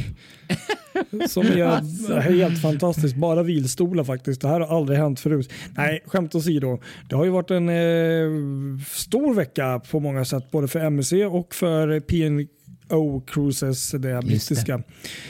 Som 1.29 1.45
är 1.45 2.19
helt 2.19 2.61
fantastiskt. 2.61 3.15
Bara 3.15 3.43
vilstolar 3.43 4.03
faktiskt. 4.03 4.41
Det 4.41 4.47
här 4.47 4.59
har 4.59 4.77
aldrig 4.77 4.99
hänt 4.99 5.19
förut. 5.19 5.51
Nej, 5.77 6.03
skämt 6.05 6.35
åsido. 6.35 6.79
Det 7.09 7.15
har 7.15 7.25
ju 7.25 7.31
varit 7.31 7.51
en 7.51 7.69
eh, 7.69 8.83
stor 8.87 9.33
vecka 9.33 9.81
på 9.91 9.99
många 9.99 10.25
sätt. 10.25 10.51
Både 10.51 10.67
för 10.67 10.79
MSC 10.79 11.13
och 11.13 11.55
för 11.55 11.99
P&O 11.99 13.21
Cruises, 13.27 13.91
det 13.91 14.21
brittiska. 14.25 14.81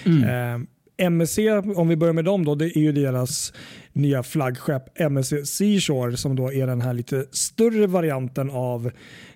Mm. 0.05 0.23
Eh, 0.23 0.67
MSC, 0.99 1.39
om 1.75 1.87
vi 1.87 1.95
börjar 1.95 2.13
med 2.13 2.25
dem, 2.25 2.45
då, 2.45 2.55
det 2.55 2.77
är 2.77 2.81
ju 2.81 2.91
deras 2.91 3.53
nya 3.99 4.23
flaggskepp 4.23 4.99
MSC 4.99 5.45
Seashore 5.45 6.17
som 6.17 6.35
då 6.35 6.53
är 6.53 6.67
den 6.67 6.81
här 6.81 6.93
lite 6.93 7.25
större 7.31 7.87
varianten 7.87 8.49
av 8.49 8.91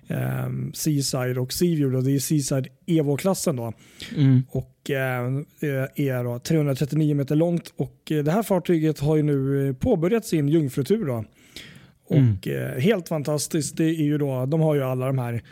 eh, 0.08 0.48
Seaside 0.74 1.38
och 1.38 1.52
Seaview. 1.52 1.96
Då. 1.96 2.00
Det 2.00 2.14
är 2.14 2.18
Seaside 2.18 2.66
Evo-klassen. 2.86 3.56
då. 3.56 3.72
Mm. 4.16 4.42
Och 4.48 4.90
eh, 4.90 5.42
är 5.94 6.24
då 6.24 6.38
339 6.38 7.14
meter 7.14 7.36
långt 7.36 7.72
och 7.76 8.12
eh, 8.12 8.24
det 8.24 8.30
här 8.30 8.42
fartyget 8.42 9.00
har 9.00 9.16
ju 9.16 9.22
nu 9.22 9.68
eh, 9.68 9.74
påbörjat 9.74 10.26
sin 10.26 10.48
jungfrutur. 10.48 11.06
Då. 11.06 11.24
Och 12.06 12.16
mm. 12.16 12.38
Eh, 12.44 12.80
helt 12.80 13.08
fantastiskt. 13.08 13.76
Det 13.76 13.84
är 13.84 14.04
ju 14.04 14.18
då, 14.18 14.46
de 14.46 14.60
har 14.60 14.74
ju 14.74 14.82
alla 14.82 15.06
de 15.06 15.18
här 15.18 15.42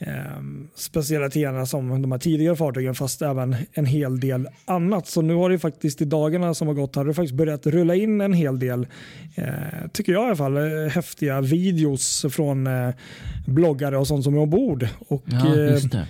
eh, 0.00 0.42
specialiteterna 0.74 1.66
som 1.66 2.02
de 2.02 2.12
här 2.12 2.18
tidigare 2.18 2.56
fartygen 2.56 2.94
fast 2.94 3.22
även 3.22 3.56
en 3.72 3.86
hel 3.86 4.20
del 4.20 4.48
annat. 4.64 5.06
Så 5.06 5.22
nu 5.22 5.34
har 5.34 5.50
det 5.50 5.58
faktiskt 5.58 6.02
i 6.02 6.04
dagarna 6.04 6.54
som 6.54 6.68
har 6.68 6.74
gått 6.74 6.96
har 6.96 7.04
det 7.04 7.14
faktiskt 7.14 7.34
börjat 7.34 7.66
rulla 7.66 7.94
in 7.94 8.20
en 8.20 8.32
hel 8.32 8.58
del, 8.58 8.86
eh, 9.34 9.44
tycker 9.92 10.12
jag 10.12 10.22
i 10.22 10.26
alla 10.26 10.36
fall, 10.36 10.56
eh, 10.56 10.90
häftiga 10.90 11.40
videos 11.40 12.26
från 12.30 12.66
eh, 12.66 12.90
bloggare 13.46 13.98
och 13.98 14.06
sånt 14.06 14.24
som 14.24 14.34
är 14.34 14.38
ombord. 14.38 14.88
Och, 15.08 15.24
ja, 15.26 15.56
eh, 15.56 16.04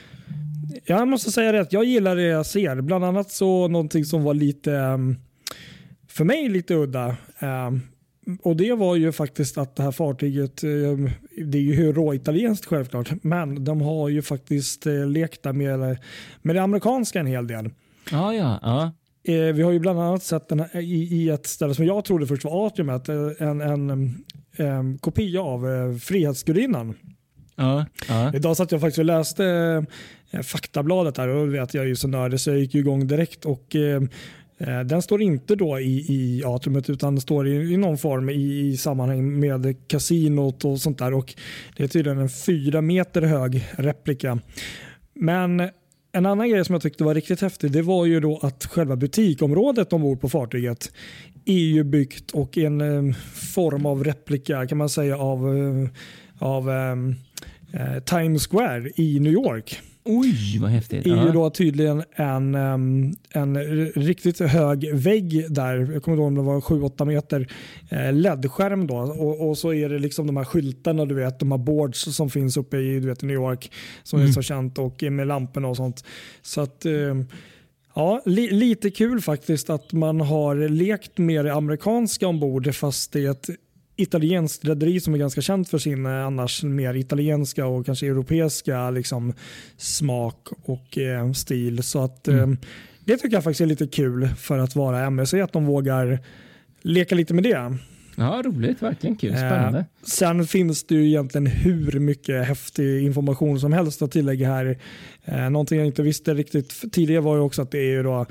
jag 0.85 1.09
måste 1.09 1.31
säga 1.31 1.53
det 1.53 1.61
att 1.61 1.72
jag 1.72 1.85
gillar 1.85 2.16
det 2.16 2.22
jag 2.22 2.46
ser. 2.46 2.81
Bland 2.81 3.05
annat 3.05 3.31
så 3.31 3.68
någonting 3.68 4.05
som 4.05 4.22
var 4.22 4.35
lite, 4.35 4.72
ehm, 4.74 5.16
för 6.09 6.24
mig 6.24 6.48
lite 6.48 6.74
udda. 6.74 7.16
Och 8.43 8.57
det 8.57 8.73
var 8.73 8.97
ju 8.97 9.12
faktiskt 9.12 9.59
att 9.59 9.77
det 9.77 9.83
här 9.83 9.93
fartyget, 9.93 10.64
eh, 10.64 10.71
det 11.47 11.59
är 11.59 11.62
ju 11.62 11.93
råitalienskt 11.93 12.66
självklart, 12.66 13.11
men 13.23 13.64
de 13.64 13.81
har 13.81 14.09
ju 14.09 14.23
faktiskt 14.23 14.87
eh, 14.87 15.07
lekt 15.07 15.45
med, 15.45 15.99
med 16.43 16.57
det 16.57 16.62
amerikanska 16.62 17.21
en 17.21 17.27
hel 17.27 17.47
del. 17.47 17.71
Ja, 18.11 18.35
ja, 18.35 18.59
ja. 18.62 18.93
Eh, 19.33 19.55
vi 19.55 19.62
har 19.62 19.71
ju 19.71 19.79
bland 19.79 20.01
annat 20.01 20.23
sett 20.23 20.49
den 20.49 20.61
här, 20.61 20.81
i, 20.81 21.09
i 21.12 21.29
ett 21.29 21.47
ställe 21.47 21.75
som 21.75 21.85
jag 21.85 22.05
trodde 22.05 22.27
först 22.27 22.45
var 22.45 22.66
atriumet, 22.66 23.09
en, 23.09 23.61
en, 23.61 24.14
en 24.57 24.99
kopia 24.99 25.43
av 25.43 25.99
Frihetsgudinnan. 25.99 26.95
Ja, 27.57 27.87
ja. 28.09 28.35
Idag 28.35 28.57
satt 28.57 28.73
jag 28.73 28.81
faktiskt 28.81 28.99
och 28.99 29.05
läste 29.05 29.87
faktabladet 30.43 31.16
här 31.16 31.29
och 31.29 31.55
vet 31.55 31.75
jag 31.75 31.85
är 31.85 31.88
ju 31.88 31.97
så 31.97 32.09
nördig 32.09 32.40
så 32.40 32.51
jag 32.51 32.59
gick 32.59 32.75
igång 32.75 33.07
direkt 33.07 33.45
och 33.45 33.77
Eh, 34.61 34.81
den 34.81 35.03
står 35.03 35.23
inte 35.23 35.57
då 35.57 35.81
i, 35.81 36.07
i 36.09 36.42
atriumet 36.44 36.90
utan 36.90 37.20
står 37.20 37.49
i, 37.49 37.73
i 37.73 37.77
någon 37.77 37.99
form 37.99 38.31
i, 38.31 38.68
i 38.68 38.77
sammanhang 38.77 39.40
med 39.40 39.88
kasinot 39.88 40.64
och 40.64 40.81
sånt 40.81 40.99
där. 40.99 41.14
Och 41.14 41.35
det 41.77 41.85
är 41.85 41.88
tydligen 41.88 42.18
en 42.18 42.29
fyra 42.29 42.81
meter 42.81 43.23
hög 43.23 43.68
replika. 43.73 44.38
Men 45.14 45.70
en 46.12 46.27
annan 46.27 46.49
grej 46.49 46.64
som 46.64 46.73
jag 46.73 46.83
tyckte 46.83 47.05
var 47.05 47.14
riktigt 47.14 47.40
häftig 47.40 47.73
det 47.73 47.83
var 47.83 48.07
ju 48.07 48.20
då 48.20 48.38
att 48.42 48.64
själva 48.64 48.96
butikområdet 48.96 49.92
ombord 49.92 50.20
på 50.20 50.29
fartyget 50.29 50.92
är 51.44 51.55
ju 51.55 51.85
byggt 51.85 52.31
och 52.31 52.59
en 52.59 52.81
eh, 52.81 53.14
form 53.55 53.87
av 53.87 54.05
replika 54.05 54.66
kan 54.66 54.79
man 54.79 54.88
säga 54.88 55.18
av, 55.18 55.57
eh, 55.57 55.88
av 56.38 56.70
eh, 56.70 56.96
eh, 57.73 58.03
Times 58.03 58.46
Square 58.46 58.90
i 58.96 59.20
New 59.20 59.33
York. 59.33 59.81
Oj, 60.05 60.59
vad 60.61 60.71
häftigt. 60.71 61.05
är 61.11 61.27
ju 61.27 61.33
då 61.33 61.51
tydligen 61.51 62.03
en, 62.13 62.55
en 63.31 63.59
riktigt 63.95 64.41
hög 64.41 64.95
vägg 64.95 65.55
där. 65.55 65.93
Jag 65.93 66.03
kommer 66.03 66.17
ihåg 66.17 66.27
om 66.27 66.35
det 66.35 66.43
var 66.43 66.61
7-8 66.61 67.05
meter 67.05 67.49
eh, 67.91 68.13
LED-skärm 68.13 68.87
då 68.87 68.97
och, 68.97 69.49
och, 69.49 69.59
så 69.59 69.73
är 69.75 69.89
det 69.89 69.99
liksom 69.99 70.27
de 70.27 70.37
här 70.37 70.45
skyltarna 70.45 71.05
du 71.05 71.15
vet, 71.15 71.39
de 71.39 71.51
här 71.53 71.59
boards 71.59 72.17
som 72.17 72.31
finns 72.31 72.57
uppe 72.57 72.77
i 72.77 73.01
du 73.01 73.09
vet, 73.09 73.23
New 73.23 73.35
York 73.35 73.73
som 74.03 74.19
mm. 74.19 74.29
är 74.29 74.33
så 74.33 74.43
känt 74.43 74.79
och 74.79 75.03
med 75.03 75.27
lamporna 75.27 75.69
och 75.69 75.77
sånt. 75.77 76.05
Så 76.43 76.61
att 76.61 76.87
Ja, 77.95 78.23
li 78.27 78.51
lite 78.51 78.91
kul 78.91 79.21
faktiskt 79.21 79.71
att 79.71 79.93
man 79.93 80.21
har 80.21 80.69
lekt 80.69 81.19
med 81.19 81.45
det 81.45 81.55
amerikanska 81.55 82.29
ombord 82.29 82.75
fast 82.75 83.13
det 83.13 83.27
är 83.27 83.31
ett 83.31 83.51
italienskt 84.01 84.65
rederi 84.65 85.01
som 85.01 85.15
är 85.15 85.19
ganska 85.19 85.41
känt 85.41 85.69
för 85.69 85.79
sin 85.79 86.07
eh, 86.07 86.27
annars 86.27 86.63
mer 86.63 86.95
italienska 86.95 87.67
och 87.67 87.87
kanske 87.87 88.07
europeiska 88.07 88.91
liksom, 88.91 89.33
smak 89.77 90.49
och 90.63 90.99
eh, 90.99 91.33
stil. 91.33 91.83
Så 91.83 92.05
att 92.05 92.29
mm. 92.29 92.53
eh, 92.53 92.59
det 93.05 93.17
tycker 93.17 93.37
jag 93.37 93.45
faktiskt 93.45 93.61
är 93.61 93.67
lite 93.67 93.87
kul 93.87 94.29
för 94.29 94.59
att 94.59 94.77
vara 94.77 95.07
MSC 95.07 95.35
att 95.35 95.53
de 95.53 95.67
vågar 95.67 96.19
leka 96.83 97.15
lite 97.15 97.35
med 97.35 97.45
det. 97.45 97.77
Ja, 98.17 98.43
roligt. 98.45 98.83
Verkligen 98.83 99.17
kul. 99.17 99.31
Spännande. 99.31 99.79
Eh, 99.79 99.85
sen 100.03 100.47
finns 100.47 100.85
det 100.85 100.95
ju 100.95 101.07
egentligen 101.07 101.47
hur 101.47 101.99
mycket 101.99 102.47
häftig 102.47 103.03
information 103.03 103.61
som 103.61 103.73
helst 103.73 104.03
att 104.03 104.11
tillägga 104.11 104.49
här. 104.49 104.79
Eh, 105.25 105.51
någonting 105.51 105.79
jag 105.79 105.87
inte 105.87 106.03
visste 106.03 106.35
riktigt 106.35 106.93
tidigare 106.93 107.21
var 107.21 107.37
ju 107.37 107.41
också 107.41 107.63
att 107.63 107.71
det 107.71 107.79
är 107.79 107.91
ju 107.91 108.03
då 108.03 108.27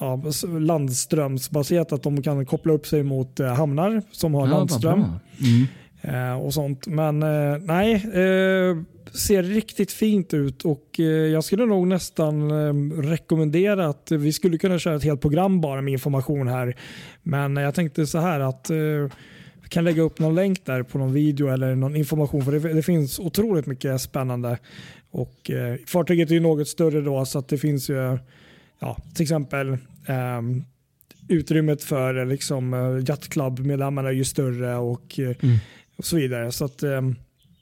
ja, 0.00 0.22
landströmsbaserat, 0.60 1.92
att 1.92 2.02
de 2.02 2.22
kan 2.22 2.46
koppla 2.46 2.72
upp 2.72 2.86
sig 2.86 3.02
mot 3.02 3.40
uh, 3.40 3.46
hamnar 3.46 4.02
som 4.10 4.34
har 4.34 4.48
ja, 4.48 4.58
landström. 4.58 5.04
Mm. 5.40 5.66
Uh, 6.14 6.34
och 6.34 6.54
sånt. 6.54 6.86
Men 6.86 7.22
uh, 7.22 7.58
nej, 7.58 8.00
ser 9.14 9.42
riktigt 9.42 9.92
fint 9.92 10.34
ut 10.34 10.64
och 10.64 10.98
jag 11.32 11.44
skulle 11.44 11.66
nog 11.66 11.86
nästan 11.86 12.50
ehm, 12.50 13.02
rekommendera 13.02 13.88
att 13.88 14.12
vi 14.12 14.32
skulle 14.32 14.58
kunna 14.58 14.78
köra 14.78 14.94
ett 14.94 15.04
helt 15.04 15.20
program 15.20 15.60
bara 15.60 15.82
med 15.82 15.92
information 15.92 16.48
här. 16.48 16.76
Men 17.22 17.56
jag 17.56 17.74
tänkte 17.74 18.06
så 18.06 18.18
här 18.18 18.40
att 18.40 18.70
vi 19.62 19.68
kan 19.68 19.84
lägga 19.84 20.02
upp 20.02 20.18
någon 20.18 20.34
länk 20.34 20.64
där 20.64 20.82
på 20.82 20.98
någon 20.98 21.12
video 21.12 21.48
eller 21.48 21.74
någon 21.74 21.96
information 21.96 22.42
för 22.44 22.74
det, 22.74 22.82
finns 22.82 23.18
otroligt 23.18 23.66
mycket 23.66 24.00
spännande 24.00 24.58
Och 25.12 25.50
eh, 25.50 25.76
Fartyget 25.86 26.30
är 26.30 26.34
ju 26.34 26.40
något 26.40 26.68
större 26.68 27.00
då 27.00 27.24
så 27.24 27.38
att 27.38 27.48
det 27.48 27.58
finns 27.58 27.90
ju 27.90 28.18
ja, 28.82 28.96
till 29.14 29.22
exempel 29.22 29.68
eh, 30.06 30.42
utrymmet 31.28 31.84
för 31.84 32.24
liksom, 32.24 32.74
Yacht 33.08 33.28
Club-medlemmarna 33.28 34.08
är 34.08 34.12
ju 34.12 34.24
större 34.24 34.76
och, 34.76 35.18
mm. 35.18 35.56
och 35.96 36.04
så 36.04 36.16
vidare. 36.16 36.52
Så 36.52 36.64
att, 36.64 36.82
eh, 36.82 37.00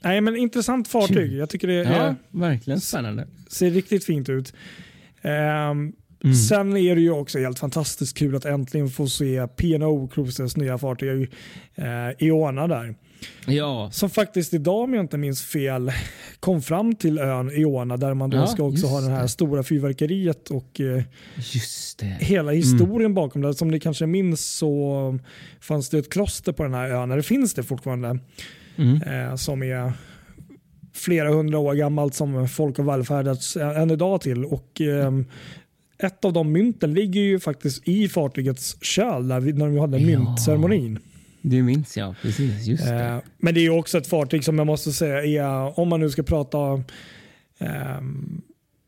nej, 0.03 0.21
men 0.21 0.37
intressant 0.37 0.89
fartyg. 0.89 1.33
Jag 1.33 1.51
tycker 1.51 1.69
det 1.69 1.75
är, 1.75 2.07
ja, 2.07 2.15
verkligen 2.31 2.81
spännande. 2.81 3.27
ser 3.51 3.71
riktigt 3.71 4.05
fint 4.05 4.29
ut. 4.29 4.55
Um, 5.23 5.93
Mm. 6.25 6.35
Sen 6.35 6.77
är 6.77 6.95
det 6.95 7.01
ju 7.01 7.11
också 7.11 7.39
helt 7.39 7.59
fantastiskt 7.59 8.19
kul 8.19 8.37
att 8.37 8.45
äntligen 8.45 8.89
få 8.89 9.07
se 9.07 9.47
P&O 9.47 10.09
Cruises 10.09 10.57
nya 10.57 10.79
fartyg 10.79 11.33
eh, 11.75 12.27
Iona 12.27 12.67
där. 12.67 12.95
Ja. 13.47 13.91
Som 13.93 14.11
faktiskt 14.11 14.55
idag 14.55 14.85
om 14.85 14.95
jag 14.95 15.05
inte 15.05 15.19
minns 15.19 15.43
fel 15.43 15.93
kom 16.41 16.63
fram 16.63 16.95
till 16.95 17.19
ön 17.19 17.51
Iona 17.51 17.97
där 17.97 18.15
man 18.15 18.31
då 18.31 18.37
ja, 18.37 18.47
ska 18.47 18.63
också 18.63 18.87
ha 18.87 19.01
det 19.01 19.11
här 19.11 19.27
stora 19.27 19.63
fyrverkeriet 19.63 20.51
och 20.51 20.81
eh, 20.81 21.03
hela 22.21 22.53
historien 22.53 23.01
mm. 23.01 23.15
bakom 23.15 23.43
det. 23.43 23.55
Som 23.55 23.69
ni 23.69 23.81
kanske 23.81 24.07
minns 24.07 24.57
så 24.57 25.19
fanns 25.61 25.89
det 25.89 25.99
ett 25.99 26.13
kloster 26.13 26.53
på 26.53 26.63
den 26.63 26.75
här 26.75 26.91
ön, 26.91 27.11
eller 27.11 27.23
finns 27.23 27.55
det 27.55 27.63
fortfarande, 27.63 28.19
mm. 28.77 29.03
eh, 29.03 29.37
som 29.37 29.63
är 29.63 29.93
flera 30.93 31.33
hundra 31.33 31.59
år 31.59 31.75
gammalt 31.75 32.15
som 32.15 32.49
folk 32.49 32.79
har 32.79 32.85
välfärdats 32.85 33.57
än 33.57 33.91
idag 33.91 34.21
till. 34.21 34.45
Och 34.45 34.81
eh, 34.81 35.13
ett 35.99 36.25
av 36.25 36.33
de 36.33 36.53
mynten 36.53 36.95
ligger 36.95 37.21
ju 37.21 37.41
faktiskt 37.41 37.89
i 37.89 38.09
fartygets 38.09 38.85
köl 38.85 39.29
där 39.29 39.41
vi, 39.41 39.53
när 39.53 39.69
vi 39.69 39.79
hade 39.79 39.99
ja. 39.99 40.37
Det 41.43 41.63
minns 41.63 41.97
jag, 41.97 42.15
precis. 42.23 42.67
Just 42.67 42.87
det. 42.87 43.05
Eh, 43.05 43.19
men 43.39 43.55
det 43.55 43.67
är 43.67 43.71
också 43.71 43.99
ett 43.99 44.07
fartyg 44.07 44.45
som 44.45 44.59
jag 44.59 44.67
måste 44.67 44.93
säga 44.93 45.45
är, 45.45 45.81
om 45.81 45.89
man 45.89 46.01
nu 46.01 46.11
ska 46.11 46.23
prata 46.23 46.73
eh, 47.59 48.01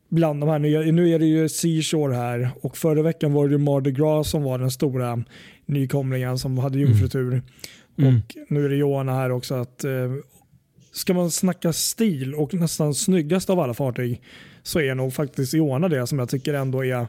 bland 0.09 0.41
de 0.41 0.49
här 0.49 0.59
nya, 0.59 0.79
nu 0.79 1.09
är 1.09 1.19
det 1.19 1.25
ju 1.25 1.49
Seashore 1.49 2.15
här 2.15 2.49
och 2.61 2.77
förra 2.77 3.01
veckan 3.01 3.33
var 3.33 3.47
det 3.47 3.57
Mardi 3.57 3.91
Gras 3.91 4.29
som 4.29 4.43
var 4.43 4.57
den 4.57 4.71
stora 4.71 5.23
nykomlingen 5.65 6.37
som 6.37 6.57
hade 6.57 6.77
mm. 6.77 6.89
jungfrutur. 6.89 7.41
Mm. 7.97 8.15
Och 8.15 8.35
nu 8.49 8.65
är 8.65 8.69
det 8.69 8.75
Johanna 8.75 9.13
här 9.13 9.31
också. 9.31 9.55
att 9.55 9.83
eh, 9.83 9.91
Ska 10.91 11.13
man 11.13 11.31
snacka 11.31 11.73
stil 11.73 12.35
och 12.35 12.53
nästan 12.53 12.93
snyggast 12.93 13.49
av 13.49 13.59
alla 13.59 13.73
fartyg 13.73 14.21
så 14.63 14.79
är 14.79 14.95
nog 14.95 15.13
faktiskt 15.13 15.53
Iona 15.53 15.87
det 15.87 16.07
som 16.07 16.19
jag 16.19 16.29
tycker 16.29 16.53
ändå 16.53 16.85
är 16.85 17.07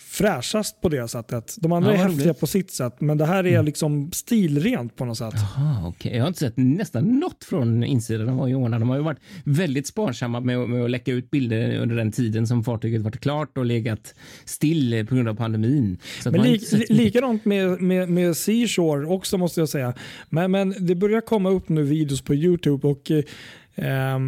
fräschast 0.00 0.80
på 0.80 0.88
det 0.88 1.08
sättet. 1.08 1.56
De 1.60 1.72
andra 1.72 1.94
ja, 1.94 2.04
är 2.04 2.08
häftiga 2.08 2.34
på 2.34 2.46
sitt 2.46 2.70
sätt, 2.70 3.00
men 3.00 3.18
det 3.18 3.26
här 3.26 3.46
är 3.46 3.52
mm. 3.52 3.64
liksom 3.64 4.12
stilrent 4.12 4.96
på 4.96 5.04
något 5.04 5.18
sätt. 5.18 5.34
Jaha, 5.34 5.88
okay. 5.88 6.12
Jag 6.16 6.22
har 6.22 6.28
inte 6.28 6.40
sett 6.40 6.56
nästan 6.56 7.04
något 7.04 7.44
från 7.44 7.84
insidan 7.84 8.28
av 8.28 8.48
Iona. 8.48 8.78
De 8.78 8.88
har 8.88 8.96
ju 8.96 9.02
varit 9.02 9.18
väldigt 9.44 9.86
sparsamma 9.86 10.40
med, 10.40 10.68
med, 10.68 10.84
att 10.84 10.90
läcka 10.90 11.12
ut 11.12 11.30
bilder 11.30 11.78
under 11.78 11.96
den 11.96 12.12
tiden 12.12 12.46
som 12.46 12.64
fartyget 12.64 13.02
varit 13.02 13.20
klart 13.20 13.58
och 13.58 13.64
legat 13.64 14.14
still 14.44 15.06
på 15.08 15.14
grund 15.14 15.28
av 15.28 15.34
pandemin. 15.34 15.98
Så 16.22 16.30
men 16.30 16.42
li, 16.42 16.60
likadant 16.88 17.44
med, 17.44 17.80
med, 17.80 18.08
med 18.08 18.36
Seashore 18.36 19.06
också 19.06 19.38
måste 19.38 19.60
jag 19.60 19.68
säga. 19.68 19.94
Men, 20.28 20.50
men 20.50 20.74
det 20.78 20.94
börjar 20.94 21.20
komma 21.20 21.50
upp 21.50 21.68
nu 21.68 21.82
videos 21.82 22.22
på 22.22 22.34
Youtube 22.34 22.88
och 22.88 23.10
eh, 23.10 24.18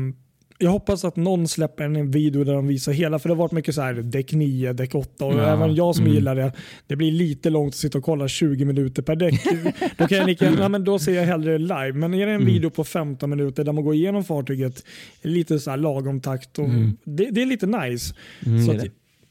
jag 0.62 0.70
hoppas 0.70 1.05
att 1.05 1.16
någon 1.16 1.48
släpper 1.48 1.85
en 1.85 2.11
video 2.11 2.44
där 2.44 2.53
de 2.55 2.66
visar 2.66 2.92
hela, 2.92 3.18
för 3.18 3.29
det 3.29 3.35
har 3.35 3.38
varit 3.38 3.53
mycket 3.53 3.75
så 3.75 3.83
här 3.83 3.94
däck 3.94 4.33
9, 4.33 4.72
däck 4.72 4.94
8 4.94 5.25
och 5.25 5.35
ja. 5.35 5.53
även 5.53 5.75
jag 5.75 5.94
som 5.94 6.05
mm. 6.05 6.14
gillar 6.14 6.35
det. 6.35 6.53
Det 6.87 6.96
blir 6.96 7.12
lite 7.12 7.51
långt 7.51 7.68
att 7.68 7.79
sitta 7.79 7.98
och 7.98 8.05
kolla 8.05 8.29
20 8.29 8.64
minuter 8.64 9.03
per 9.03 9.16
däck. 9.16 9.44
då, 9.96 10.07
kan 10.07 10.18
jag 10.18 10.27
lika, 10.27 10.51
ja, 10.51 10.68
men 10.68 10.85
då 10.85 10.98
ser 10.98 11.14
jag 11.14 11.25
hellre 11.25 11.59
live. 11.59 11.92
Men 11.92 12.14
är 12.14 12.27
det 12.27 12.33
en 12.33 12.40
mm. 12.40 12.46
video 12.46 12.70
på 12.70 12.85
15 12.85 13.31
minuter 13.31 13.64
där 13.64 13.72
man 13.72 13.85
går 13.85 13.94
igenom 13.94 14.25
fartyget 14.25 14.85
lite 15.22 15.59
så 15.59 15.70
här 15.70 15.77
lagom 15.77 16.20
takt, 16.20 16.59
och 16.59 16.64
mm. 16.64 16.96
det, 17.05 17.31
det, 17.31 17.42
är 17.42 17.46
lite 17.46 17.66
nice. 17.66 18.14
Mm, 18.46 18.66
så 18.66 18.72
att, 18.72 18.85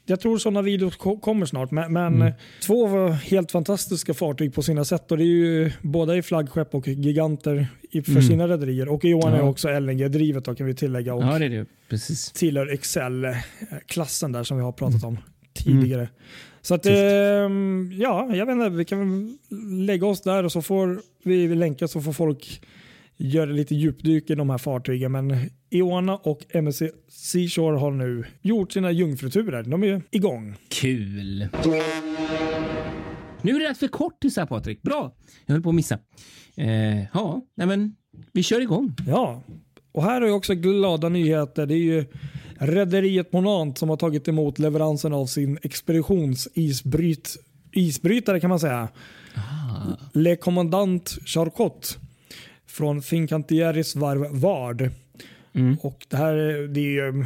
jag 0.06 0.20
tror 0.20 0.38
sådana 0.38 0.62
videos 0.62 0.96
kommer 0.96 1.46
snart. 1.46 1.70
Men, 1.70 1.92
men 1.92 2.14
mm. 2.14 2.32
två 2.66 3.08
helt 3.08 3.50
fantastiska 3.52 4.14
fartyg 4.14 4.54
på 4.54 4.62
sina 4.62 4.84
sätt. 4.84 5.12
Och 5.12 5.18
det 5.18 5.24
är 5.24 5.26
ju 5.26 5.72
båda 5.82 6.16
i 6.16 6.22
flaggskepp 6.22 6.74
och 6.74 6.88
giganter 6.88 7.66
för 7.92 8.10
mm. 8.10 8.22
sina 8.22 8.48
rederier. 8.48 8.88
Och 8.88 9.04
Johan 9.04 9.32
ja. 9.32 9.38
är 9.38 9.42
också 9.42 9.68
LNG-drivet 9.68 10.56
kan 10.56 10.66
vi 10.66 10.74
tillägga. 10.74 11.14
Och 11.14 11.22
ja, 11.22 11.38
det 11.38 11.44
är 11.44 11.50
det. 11.50 11.66
Precis. 11.88 12.32
Tillhör 12.32 12.72
Excel-klassen 12.72 14.32
där 14.32 14.44
som 14.44 14.56
vi 14.56 14.62
har 14.62 14.72
pratat 14.72 15.04
om 15.04 15.18
tidigare. 15.54 16.00
Mm. 16.00 16.12
Så 16.62 16.74
att, 16.74 16.86
eh, 16.86 16.94
ja, 17.98 18.34
jag 18.34 18.46
vet 18.46 18.52
inte, 18.52 18.68
vi 18.68 18.84
kan 18.84 19.38
lägga 19.86 20.06
oss 20.06 20.22
där 20.22 20.44
och 20.44 20.52
så 20.52 20.62
får 20.62 21.00
vi 21.24 21.54
länka 21.54 21.88
så 21.88 22.00
får 22.00 22.12
folk 22.12 22.62
göra 23.22 23.50
lite 23.50 23.74
djupdyk 23.74 24.30
i 24.30 24.34
de 24.34 24.50
här 24.50 24.58
fartygen. 24.58 25.12
Men 25.12 25.50
Iona 25.70 26.16
och 26.16 26.40
MSC 26.48 26.82
Seashore 27.08 27.78
har 27.78 27.90
nu 27.90 28.24
gjort 28.42 28.72
sina 28.72 28.92
jungfruturer. 28.92 29.62
De 29.62 29.84
är 29.84 30.02
igång. 30.10 30.54
Kul! 30.68 31.48
Nu 33.42 33.56
är 33.56 33.60
det 33.60 33.70
rätt 33.70 33.78
för 33.78 33.88
kort 33.88 34.20
till 34.20 34.30
här 34.36 34.46
Patrik. 34.46 34.82
Bra! 34.82 35.14
Jag 35.46 35.54
höll 35.54 35.62
på 35.62 35.68
att 35.68 35.74
missa. 35.74 35.98
Eh, 36.56 37.02
ja, 37.14 37.42
nej 37.54 37.66
men 37.66 37.96
vi 38.32 38.42
kör 38.42 38.60
igång. 38.60 38.94
Ja, 39.06 39.42
och 39.92 40.02
här 40.02 40.20
har 40.20 40.28
jag 40.28 40.36
också 40.36 40.54
glada 40.54 41.08
nyheter. 41.08 41.66
Det 41.66 41.74
är 41.74 41.78
ju 41.78 42.04
rederiet 42.58 43.32
Monant 43.32 43.78
som 43.78 43.88
har 43.88 43.96
tagit 43.96 44.28
emot 44.28 44.58
leveransen 44.58 45.12
av 45.12 45.26
sin 45.26 45.58
expeditionsisbrytare 45.62 48.40
kan 48.40 48.50
man 48.50 48.60
säga. 48.60 48.88
Ah. 49.34 49.40
Le 50.12 50.36
Commandant 50.36 51.18
Charcot 51.24 51.98
från 52.72 53.02
Fincantieris 53.02 53.96
varv 53.96 54.26
Vard. 54.30 54.90
Mm. 55.54 55.76
Och 55.80 56.06
det 56.08 56.16
här 56.16 56.34
det 56.68 56.80
är 56.80 56.84
ju, 56.84 57.24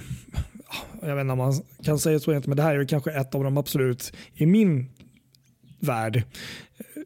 jag 1.02 1.16
vet 1.16 1.22
inte 1.22 1.32
om 1.32 1.38
man 1.38 1.54
kan 1.84 1.98
säga 1.98 2.20
så 2.20 2.30
men 2.30 2.56
det 2.56 2.62
här 2.62 2.78
är 2.78 2.84
kanske 2.84 3.12
ett 3.12 3.34
av 3.34 3.44
de 3.44 3.56
absolut, 3.56 4.12
i 4.34 4.46
min 4.46 4.90
värld, 5.80 6.22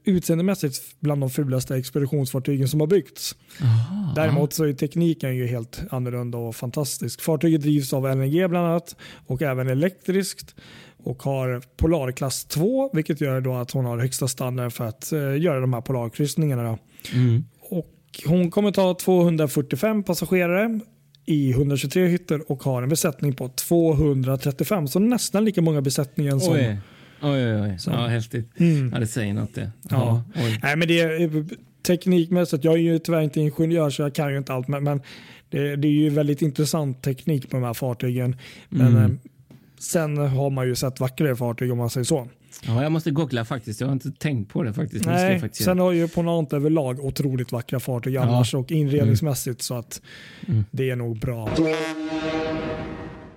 utseendemässigt 0.04 1.00
bland 1.00 1.20
de 1.20 1.30
fulaste 1.30 1.76
expeditionsfartygen 1.76 2.68
som 2.68 2.80
har 2.80 2.86
byggts. 2.86 3.36
Aha. 3.62 4.12
Däremot 4.16 4.52
så 4.52 4.64
är 4.64 4.72
tekniken 4.72 5.36
ju 5.36 5.46
helt 5.46 5.82
annorlunda 5.90 6.38
och 6.38 6.56
fantastisk. 6.56 7.20
Fartyget 7.20 7.60
drivs 7.60 7.92
av 7.92 8.16
LNG 8.16 8.48
bland 8.48 8.66
annat 8.66 8.96
och 9.26 9.42
även 9.42 9.68
elektriskt 9.68 10.54
och 11.02 11.22
har 11.22 11.62
Polarklass 11.76 12.44
2 12.44 12.90
vilket 12.92 13.20
gör 13.20 13.40
då 13.40 13.54
att 13.54 13.70
hon 13.70 13.84
har 13.84 13.98
högsta 13.98 14.28
standard 14.28 14.72
för 14.72 14.84
att 14.84 15.10
uh, 15.12 15.40
göra 15.40 15.60
de 15.60 15.72
här 15.72 15.80
polarkryssningarna. 15.80 16.78
Mm. 17.14 17.44
Hon 18.26 18.50
kommer 18.50 18.72
ta 18.72 18.94
245 18.94 20.02
passagerare 20.02 20.80
i 21.26 21.50
123 21.50 22.06
hytter 22.06 22.50
och 22.52 22.62
har 22.62 22.82
en 22.82 22.88
besättning 22.88 23.32
på 23.32 23.48
235. 23.48 24.88
Så 24.88 24.98
nästan 24.98 25.44
lika 25.44 25.62
många 25.62 25.80
besättningar 25.80 26.38
som... 26.38 26.52
Oj, 26.52 26.78
oj, 27.22 27.62
oj. 27.62 27.78
Så. 27.78 27.90
Ja, 27.90 28.06
häftigt. 28.06 28.60
Mm. 28.60 28.90
Ja, 28.92 28.98
det 28.98 29.06
säger 29.06 29.34
något 29.34 29.54
det. 29.54 29.70
Ja. 29.90 30.22
Nej, 30.62 30.76
men 30.76 30.88
det 30.88 31.00
är, 31.00 31.44
teknikmässigt, 31.82 32.64
jag 32.64 32.74
är 32.74 32.78
ju 32.78 32.98
tyvärr 32.98 33.20
inte 33.20 33.40
ingenjör 33.40 33.90
så 33.90 34.02
jag 34.02 34.14
kan 34.14 34.32
ju 34.32 34.38
inte 34.38 34.52
allt, 34.52 34.68
men, 34.68 34.84
men 34.84 35.02
det, 35.48 35.76
det, 35.76 35.88
är 35.88 35.92
ju 35.92 36.10
väldigt 36.10 36.42
intressant 36.42 37.02
teknik 37.02 37.50
på 37.50 37.56
de 37.56 37.62
här 37.62 37.74
fartygen. 37.74 38.36
Men 38.68 38.86
mm. 38.86 39.04
Eh, 39.04 39.10
sen 39.78 40.16
har 40.16 40.50
man 40.50 40.66
ju 40.66 40.74
sett 40.74 41.00
vackrare 41.00 41.36
fartyg 41.36 41.72
om 41.72 41.78
man 41.78 41.90
säger 41.90 42.04
så. 42.04 42.28
Ja, 42.66 42.82
jag 42.82 42.92
måste 42.92 43.10
googla 43.10 43.44
faktiskt. 43.44 43.80
Jag 43.80 43.88
har 43.88 43.92
inte 43.92 44.10
tänkt 44.10 44.52
på 44.52 44.62
det 44.62 44.72
faktiskt. 44.72 45.06
Nej, 45.06 45.40
faktiskt 45.40 45.64
sen 45.64 45.78
har 45.78 45.92
ju 45.92 46.08
Ponant 46.08 46.52
överlag 46.52 47.04
otroligt 47.04 47.52
vackra 47.52 47.80
fartyg 47.80 48.14
ja. 48.14 48.22
annars 48.22 48.54
och 48.54 48.70
inredningsmässigt 48.70 49.46
mm. 49.46 49.58
så 49.60 49.74
att 49.74 50.02
mm. 50.48 50.64
det 50.70 50.90
är 50.90 50.96
nog 50.96 51.18
bra. 51.18 51.48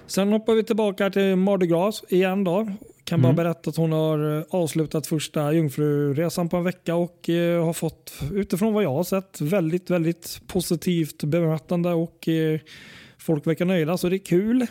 Sen 0.07 0.31
hoppar 0.31 0.53
vi 0.53 0.63
tillbaka 0.63 1.09
till 1.09 1.35
Mardi 1.35 1.67
Gras 1.67 2.03
igen 2.09 2.43
då. 2.43 2.67
Kan 3.03 3.21
bara 3.21 3.29
mm. 3.29 3.35
berätta 3.35 3.69
att 3.69 3.75
hon 3.75 3.91
har 3.91 4.37
eh, 4.37 4.43
avslutat 4.49 5.07
första 5.07 5.53
jungfruresan 5.53 6.49
på 6.49 6.57
en 6.57 6.63
vecka 6.63 6.95
och 6.95 7.29
eh, 7.29 7.65
har 7.65 7.73
fått 7.73 8.13
utifrån 8.31 8.73
vad 8.73 8.83
jag 8.83 8.93
har 8.93 9.03
sett 9.03 9.41
väldigt, 9.41 9.89
väldigt 9.89 10.41
positivt 10.47 11.23
bemötande 11.23 11.89
och 11.89 12.27
eh, 12.27 12.59
folk 13.17 13.47
verkar 13.47 13.65
nöjda 13.65 13.97
så 13.97 14.09
det 14.09 14.15
är 14.15 14.25
kul. 14.25 14.67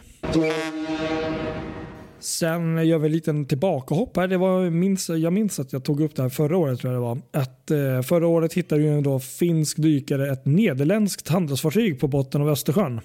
Sen 2.22 2.86
gör 2.86 2.98
vi 2.98 3.06
en 3.06 3.12
liten 3.12 3.44
tillbakahopp 3.44 4.16
här. 4.16 4.28
Det 4.28 4.36
var, 4.36 4.70
minns, 4.70 5.08
jag 5.08 5.32
minns 5.32 5.60
att 5.60 5.72
jag 5.72 5.84
tog 5.84 6.00
upp 6.00 6.16
det 6.16 6.22
här 6.22 6.28
förra 6.28 6.56
året. 6.56 6.80
tror 6.80 6.92
jag 6.92 7.02
det 7.02 7.06
var. 7.06 7.18
Att, 7.42 7.70
eh, 7.70 8.02
förra 8.02 8.26
året 8.26 8.52
hittade 8.52 8.82
ju 8.82 8.88
en 8.88 9.02
då 9.02 9.20
finsk 9.20 9.76
dykare 9.76 10.32
ett 10.32 10.46
nederländskt 10.46 11.28
handelsfartyg 11.28 12.00
på 12.00 12.08
botten 12.08 12.42
av 12.42 12.48
Östersjön. 12.48 13.00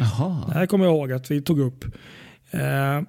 Aha. 0.00 0.44
Det 0.48 0.54
här 0.54 0.66
kommer 0.66 0.84
jag 0.84 0.94
ihåg 0.94 1.12
att 1.12 1.30
vi 1.30 1.42
tog 1.42 1.60
upp. 1.60 1.84
Eh, 2.50 3.00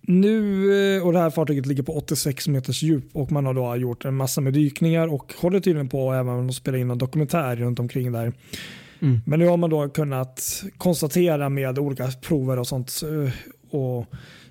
nu, 0.00 0.96
eh, 0.96 1.06
och 1.06 1.12
det 1.12 1.18
här 1.18 1.30
fartyget 1.30 1.66
ligger 1.66 1.82
på 1.82 1.96
86 1.96 2.48
meters 2.48 2.82
djup 2.82 3.04
och 3.12 3.32
man 3.32 3.46
har 3.46 3.54
då 3.54 3.76
gjort 3.76 4.04
en 4.04 4.16
massa 4.16 4.40
med 4.40 4.52
dykningar 4.52 5.14
och 5.14 5.34
håller 5.38 5.60
tydligen 5.60 5.88
på 5.88 6.12
även 6.12 6.48
att 6.48 6.54
spela 6.54 6.78
in 6.78 6.90
en 6.90 6.98
dokumentär 6.98 7.56
runt 7.56 7.78
omkring 7.78 8.12
där. 8.12 8.32
Mm. 9.00 9.20
Men 9.26 9.38
nu 9.38 9.46
har 9.46 9.56
man 9.56 9.70
då 9.70 9.88
kunnat 9.88 10.64
konstatera 10.78 11.48
med 11.48 11.78
olika 11.78 12.10
prover 12.22 12.58
och 12.58 12.66
sånt 12.66 13.00
eh, 13.02 13.32
och 13.78 14.06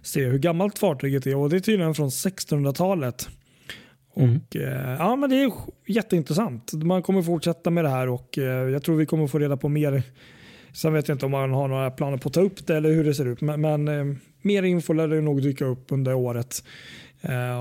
se 0.08 0.26
hur 0.26 0.38
gammalt 0.38 0.80
fartyget 0.80 1.28
är 1.28 1.36
och 1.36 1.50
det 1.50 1.56
är 1.56 1.60
tydligen 1.60 1.96
från 1.96 2.10
1600-talet. 2.10 3.30
Mm. 4.15 4.38
Och, 4.38 4.56
eh, 4.56 4.96
ja, 5.00 5.15
men 5.15 5.30
det 5.30 5.36
är 5.36 5.52
jätteintressant. 5.88 6.74
Man 6.74 7.04
kommer 7.04 7.22
fortsätta 7.22 7.70
med 7.70 7.86
det 7.86 7.89
här 7.89 8.10
och 8.10 8.38
eh, 8.38 8.70
jag 8.70 8.84
tror 8.84 8.96
vi 8.96 9.06
kommer 9.06 9.28
få 9.28 9.39
reda 9.39 9.58
på 9.58 9.70
mer 9.70 10.04
Sen 10.74 10.93
vet 10.93 11.08
jag 11.08 11.15
inte 11.15 11.26
om 11.26 11.32
man 11.32 11.54
har 11.54 11.67
några 11.67 11.91
planer 11.91 12.17
på 12.17 12.28
att 12.28 12.34
ta 12.34 12.41
upp 12.41 12.67
det 12.67 12.78
eller 12.78 12.91
hur 12.91 13.04
det 13.04 13.13
ser 13.13 13.26
ut. 13.26 13.41
Men, 13.41 13.62
men 13.62 13.88
eh, 13.88 14.17
mer 14.41 14.63
info 14.63 14.93
lär 14.93 15.08
det 15.08 15.22
nog 15.22 15.41
dyka 15.41 15.65
upp 15.65 15.86
under 15.89 16.13
året. 16.13 16.63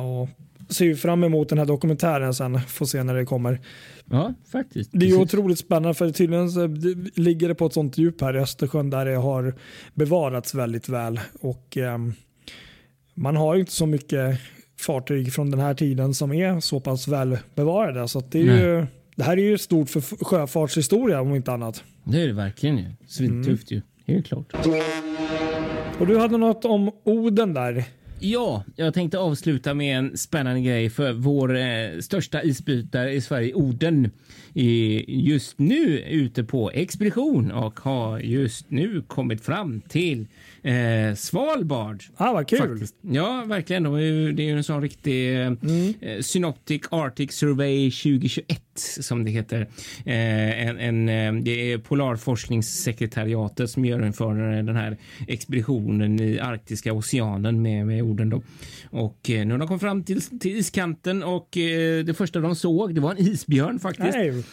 Och 0.03 0.29
ser 0.69 0.95
fram 0.95 1.25
emot 1.25 1.49
den 1.49 1.59
här 1.59 1.67
dokumentären 1.67 2.35
sen. 2.35 2.61
Får 2.61 2.87
se 2.87 3.03
när 3.03 3.15
det 3.15 3.25
kommer. 3.25 3.61
Ja, 4.05 4.35
faktiskt. 4.53 4.91
Det 4.93 5.07
är 5.07 5.11
ju 5.11 5.17
otroligt 5.17 5.59
spännande 5.59 5.95
för 5.95 6.11
tydligen 6.11 6.51
så 6.51 6.67
ligger 7.15 7.49
det 7.49 7.55
på 7.55 7.67
ett 7.67 7.73
sånt 7.73 7.99
djup 7.99 8.21
här 8.21 8.37
i 8.37 8.39
Östersjön 8.39 8.91
där 8.91 9.05
det 9.05 9.17
har 9.17 9.55
bevarats 9.95 10.55
väldigt 10.55 10.89
väl. 10.89 11.21
Och 11.41 11.77
eh, 11.77 11.99
man 13.17 13.37
har 13.37 13.57
inte 13.57 13.73
så 13.73 13.87
mycket 13.87 14.41
fartyg 14.81 15.33
från 15.33 15.51
den 15.51 15.61
här 15.61 15.75
tiden 15.75 16.15
som 16.15 16.33
är 16.33 16.61
så 16.61 16.81
pass 16.81 17.09
väl 17.09 17.39
bevarade. 17.55 18.09
Så 18.09 18.21
det, 18.21 18.39
är 18.39 18.43
ju, 18.43 18.87
det 19.17 19.25
här 19.25 19.37
är 19.37 19.43
ju 19.43 19.59
stort 19.59 19.91
för 19.91 20.25
sjöfartshistoria 20.25 21.21
om 21.21 21.35
inte 21.35 21.53
annat. 21.53 21.85
Det 22.05 22.23
är 22.23 22.27
det 22.27 22.33
verkligen 22.33 22.79
ju. 22.79 22.85
Svintufft 23.07 23.71
mm. 23.71 23.83
ju. 24.07 24.15
Helt 24.15 24.27
klart. 24.27 24.55
Och 25.99 26.07
du 26.07 26.19
hade 26.19 26.37
något 26.37 26.65
om 26.65 26.91
Oden 27.05 27.55
där. 27.55 27.85
Ja, 28.19 28.65
jag 28.77 28.95
tänkte 28.95 29.19
avsluta 29.19 29.75
med 29.75 29.99
en 29.99 30.17
spännande 30.17 30.61
grej 30.61 30.91
för 30.91 31.13
vår 31.13 31.57
eh, 31.57 32.01
största 32.01 32.43
isbrytare 32.43 33.13
i 33.13 33.21
Sverige, 33.21 33.55
Oden, 33.55 34.11
är 34.55 35.11
just 35.11 35.59
nu 35.59 36.01
ute 36.01 36.45
på 36.45 36.71
expedition 36.71 37.53
och 37.53 37.81
har 37.81 38.19
just 38.19 38.71
nu 38.71 39.03
kommit 39.07 39.45
fram 39.45 39.81
till 39.81 40.27
eh, 40.67 41.15
Svalbard. 41.15 42.05
Ah, 42.17 42.33
vad 42.33 42.49
kul! 42.49 42.59
Faktiskt. 42.59 42.95
Ja, 43.01 43.45
verkligen. 43.47 43.83
De 43.83 43.95
är 43.95 44.01
ju, 44.01 44.33
det 44.33 44.43
är 44.43 44.45
ju 44.45 44.57
en 44.57 44.65
sån 44.65 44.83
riktig 44.83 45.41
eh, 45.41 45.47
mm. 45.47 45.95
eh, 46.01 46.21
Synoptic 46.21 46.83
Arctic 46.91 47.33
Survey 47.33 47.91
2021 47.91 48.63
som 48.77 49.25
det 49.25 49.31
heter. 49.31 49.61
Eh, 50.05 50.67
en, 50.67 50.79
en, 50.79 51.09
eh, 51.09 51.43
det 51.43 51.73
är 51.73 51.79
Polarforskningssekretariatet 51.79 53.71
som 53.71 53.85
gör 53.85 54.13
för 54.13 54.63
den 54.63 54.77
här 54.77 54.97
expeditionen 55.29 56.21
i 56.21 56.39
Arktiska 56.39 56.93
oceanen 56.93 57.63
med, 57.63 57.87
med 57.87 58.03
orden. 58.03 58.31
Då. 58.31 58.43
Och 58.91 59.19
nu 59.29 59.51
har 59.51 59.59
de 59.59 59.69
kommit 59.69 59.83
fram 59.83 60.05
till, 60.05 60.23
till 60.23 60.57
iskanten 60.57 61.23
och 61.23 61.49
det 62.07 62.17
första 62.17 62.41
de 62.41 62.57
såg 62.57 62.95
det 62.95 63.01
var 63.01 63.11
en 63.11 63.19
isbjörn 63.19 63.79
faktiskt. 63.79 64.13
Nej. 64.13 64.45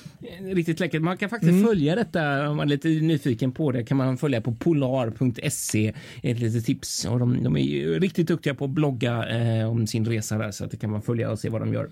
Riktigt 0.53 0.79
läckert. 0.79 1.01
Man 1.01 1.17
kan 1.17 1.29
faktiskt 1.29 1.51
mm. 1.51 1.65
följa 1.65 1.95
detta 1.95 2.49
om 2.49 2.57
man 2.57 2.67
är 2.67 2.69
lite 2.69 2.87
nyfiken 2.87 3.51
på 3.51 3.71
det 3.71 3.83
kan 3.83 3.97
man 3.97 4.17
följa 4.17 4.41
på 4.41 4.55
polar.se. 4.55 5.93
Ett 6.23 6.39
litet 6.39 6.65
tips. 6.65 7.05
Och 7.05 7.19
de, 7.19 7.43
de 7.43 7.57
är 7.57 7.99
riktigt 7.99 8.27
duktiga 8.27 8.53
på 8.53 8.65
att 8.65 8.71
blogga 8.71 9.29
eh, 9.29 9.69
om 9.69 9.87
sin 9.87 10.05
resa 10.05 10.37
där 10.37 10.51
så 10.51 10.65
att 10.65 10.71
det 10.71 10.77
kan 10.77 10.91
man 10.91 11.01
följa 11.01 11.31
och 11.31 11.39
se 11.39 11.49
vad 11.49 11.61
de 11.61 11.73
gör. 11.73 11.89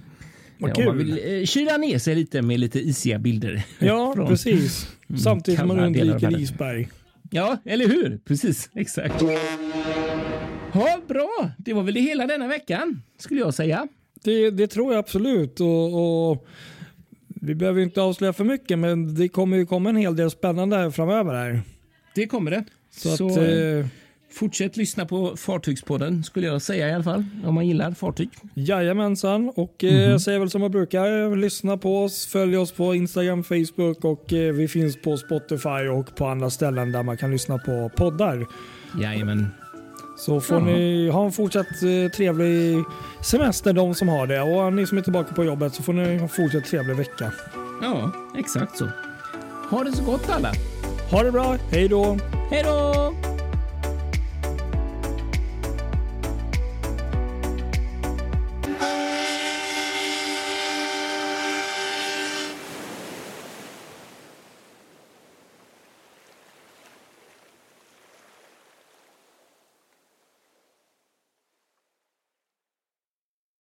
Vad 0.58 0.76
kul. 0.76 0.88
Om 0.88 0.98
man 0.98 1.06
vill 1.06 1.40
eh, 1.42 1.46
kyla 1.46 1.78
ner 1.78 1.98
sig 1.98 2.16
lite 2.16 2.42
med 2.42 2.60
lite 2.60 2.80
isiga 2.80 3.20
bilder. 3.20 3.64
Ja, 3.80 4.14
från, 4.16 4.28
precis. 4.28 4.88
Mm, 5.10 5.20
Samtidigt 5.20 5.60
som 5.60 5.68
man 5.68 5.80
undviker 5.80 6.40
isberg. 6.40 6.90
Ja, 7.32 7.58
eller 7.66 7.88
hur? 7.88 8.20
Precis, 8.26 8.70
exakt. 8.76 9.24
Ja, 10.74 11.00
bra. 11.08 11.52
Det 11.58 11.74
var 11.74 11.84
väl 11.84 11.94
det 11.94 12.02
hela 12.02 12.28
denna 12.28 12.48
veckan 12.48 13.02
skulle 13.18 13.40
jag 13.40 13.54
säga. 13.54 13.88
Det, 14.24 14.50
det 14.50 14.68
tror 14.68 14.94
jag 14.94 15.00
absolut. 15.00 15.60
Och, 15.60 16.30
och, 16.32 16.48
vi 17.28 17.56
behöver 17.56 17.82
inte 17.82 18.02
avslöja 18.02 18.34
för 18.34 18.44
mycket, 18.44 18.80
men 18.80 19.16
det 19.16 19.28
kommer 19.28 19.58
ju 19.58 19.66
komma 19.66 19.90
en 19.90 19.96
hel 19.96 20.16
del 20.16 20.32
spännande 20.32 20.92
framöver 20.92 21.34
här. 21.34 21.62
Det 22.16 22.28
kommer 22.28 22.52
det. 22.52 22.64
Så, 22.92 23.18
Så 23.18 23.30
att, 23.30 23.38
eh, 23.38 23.86
Fortsätt 24.34 24.78
lyssna 24.78 25.06
på 25.06 25.38
Fartygspodden 25.38 26.24
skulle 26.24 26.48
jag 26.48 26.62
säga 26.62 26.90
i 26.90 26.94
alla 26.94 27.04
fall. 27.04 27.26
Om 27.46 27.56
man 27.56 27.68
gillar 27.68 27.92
fartyg. 27.92 28.30
Jajamensan. 28.54 29.50
Och 29.56 29.84
mm 29.84 29.96
-hmm. 29.96 30.10
jag 30.12 30.22
säger 30.22 30.40
väl 30.40 30.50
som 30.50 30.62
jag 30.62 30.72
brukar. 30.72 31.36
Lyssna 31.36 31.78
på 31.78 32.04
oss. 32.04 32.26
Följ 32.26 32.58
oss 32.58 32.72
på 32.72 32.96
Instagram, 32.96 33.44
Facebook 33.44 34.06
och 34.06 34.34
eh, 34.34 34.54
vi 34.54 34.68
finns 34.68 35.02
på 35.02 35.18
Spotify 35.18 35.88
och 35.92 36.16
på 36.16 36.28
andra 36.28 36.50
ställen 36.50 36.92
där 36.92 37.04
man 37.04 37.18
kan 37.18 37.32
lyssna 37.32 37.58
på 37.58 37.92
poddar. 37.96 38.48
Jajamän. 39.02 39.48
Så 40.18 40.42
får 40.42 40.58
Jaha. 40.58 40.66
ni 40.66 41.10
ha 41.10 41.26
en 41.26 41.32
fortsatt 41.32 41.68
eh, 41.84 42.12
trevlig 42.16 42.84
semester 43.22 43.74
de 43.74 43.96
som 43.96 44.10
har 44.10 44.28
det. 44.28 44.42
Och 44.42 44.74
ni 44.74 44.88
som 44.88 44.98
är 44.98 45.02
tillbaka 45.02 45.34
på 45.34 45.44
jobbet 45.44 45.74
så 45.74 45.84
får 45.84 45.94
ni 45.94 46.04
ha 46.04 46.12
en 46.12 46.30
fortsatt 46.30 46.66
trevlig 46.66 46.96
vecka. 46.96 47.32
Ja, 47.82 48.12
exakt 48.38 48.78
så. 48.78 48.90
Ha 49.70 49.84
det 49.84 49.92
så 49.92 50.04
gott 50.04 50.30
alla. 50.30 50.52
Ha 51.12 51.24
det 51.24 51.32
bra. 51.32 51.58
Hej 51.72 51.88
då. 51.88 52.18
Hej 52.50 52.64
då. 52.64 53.14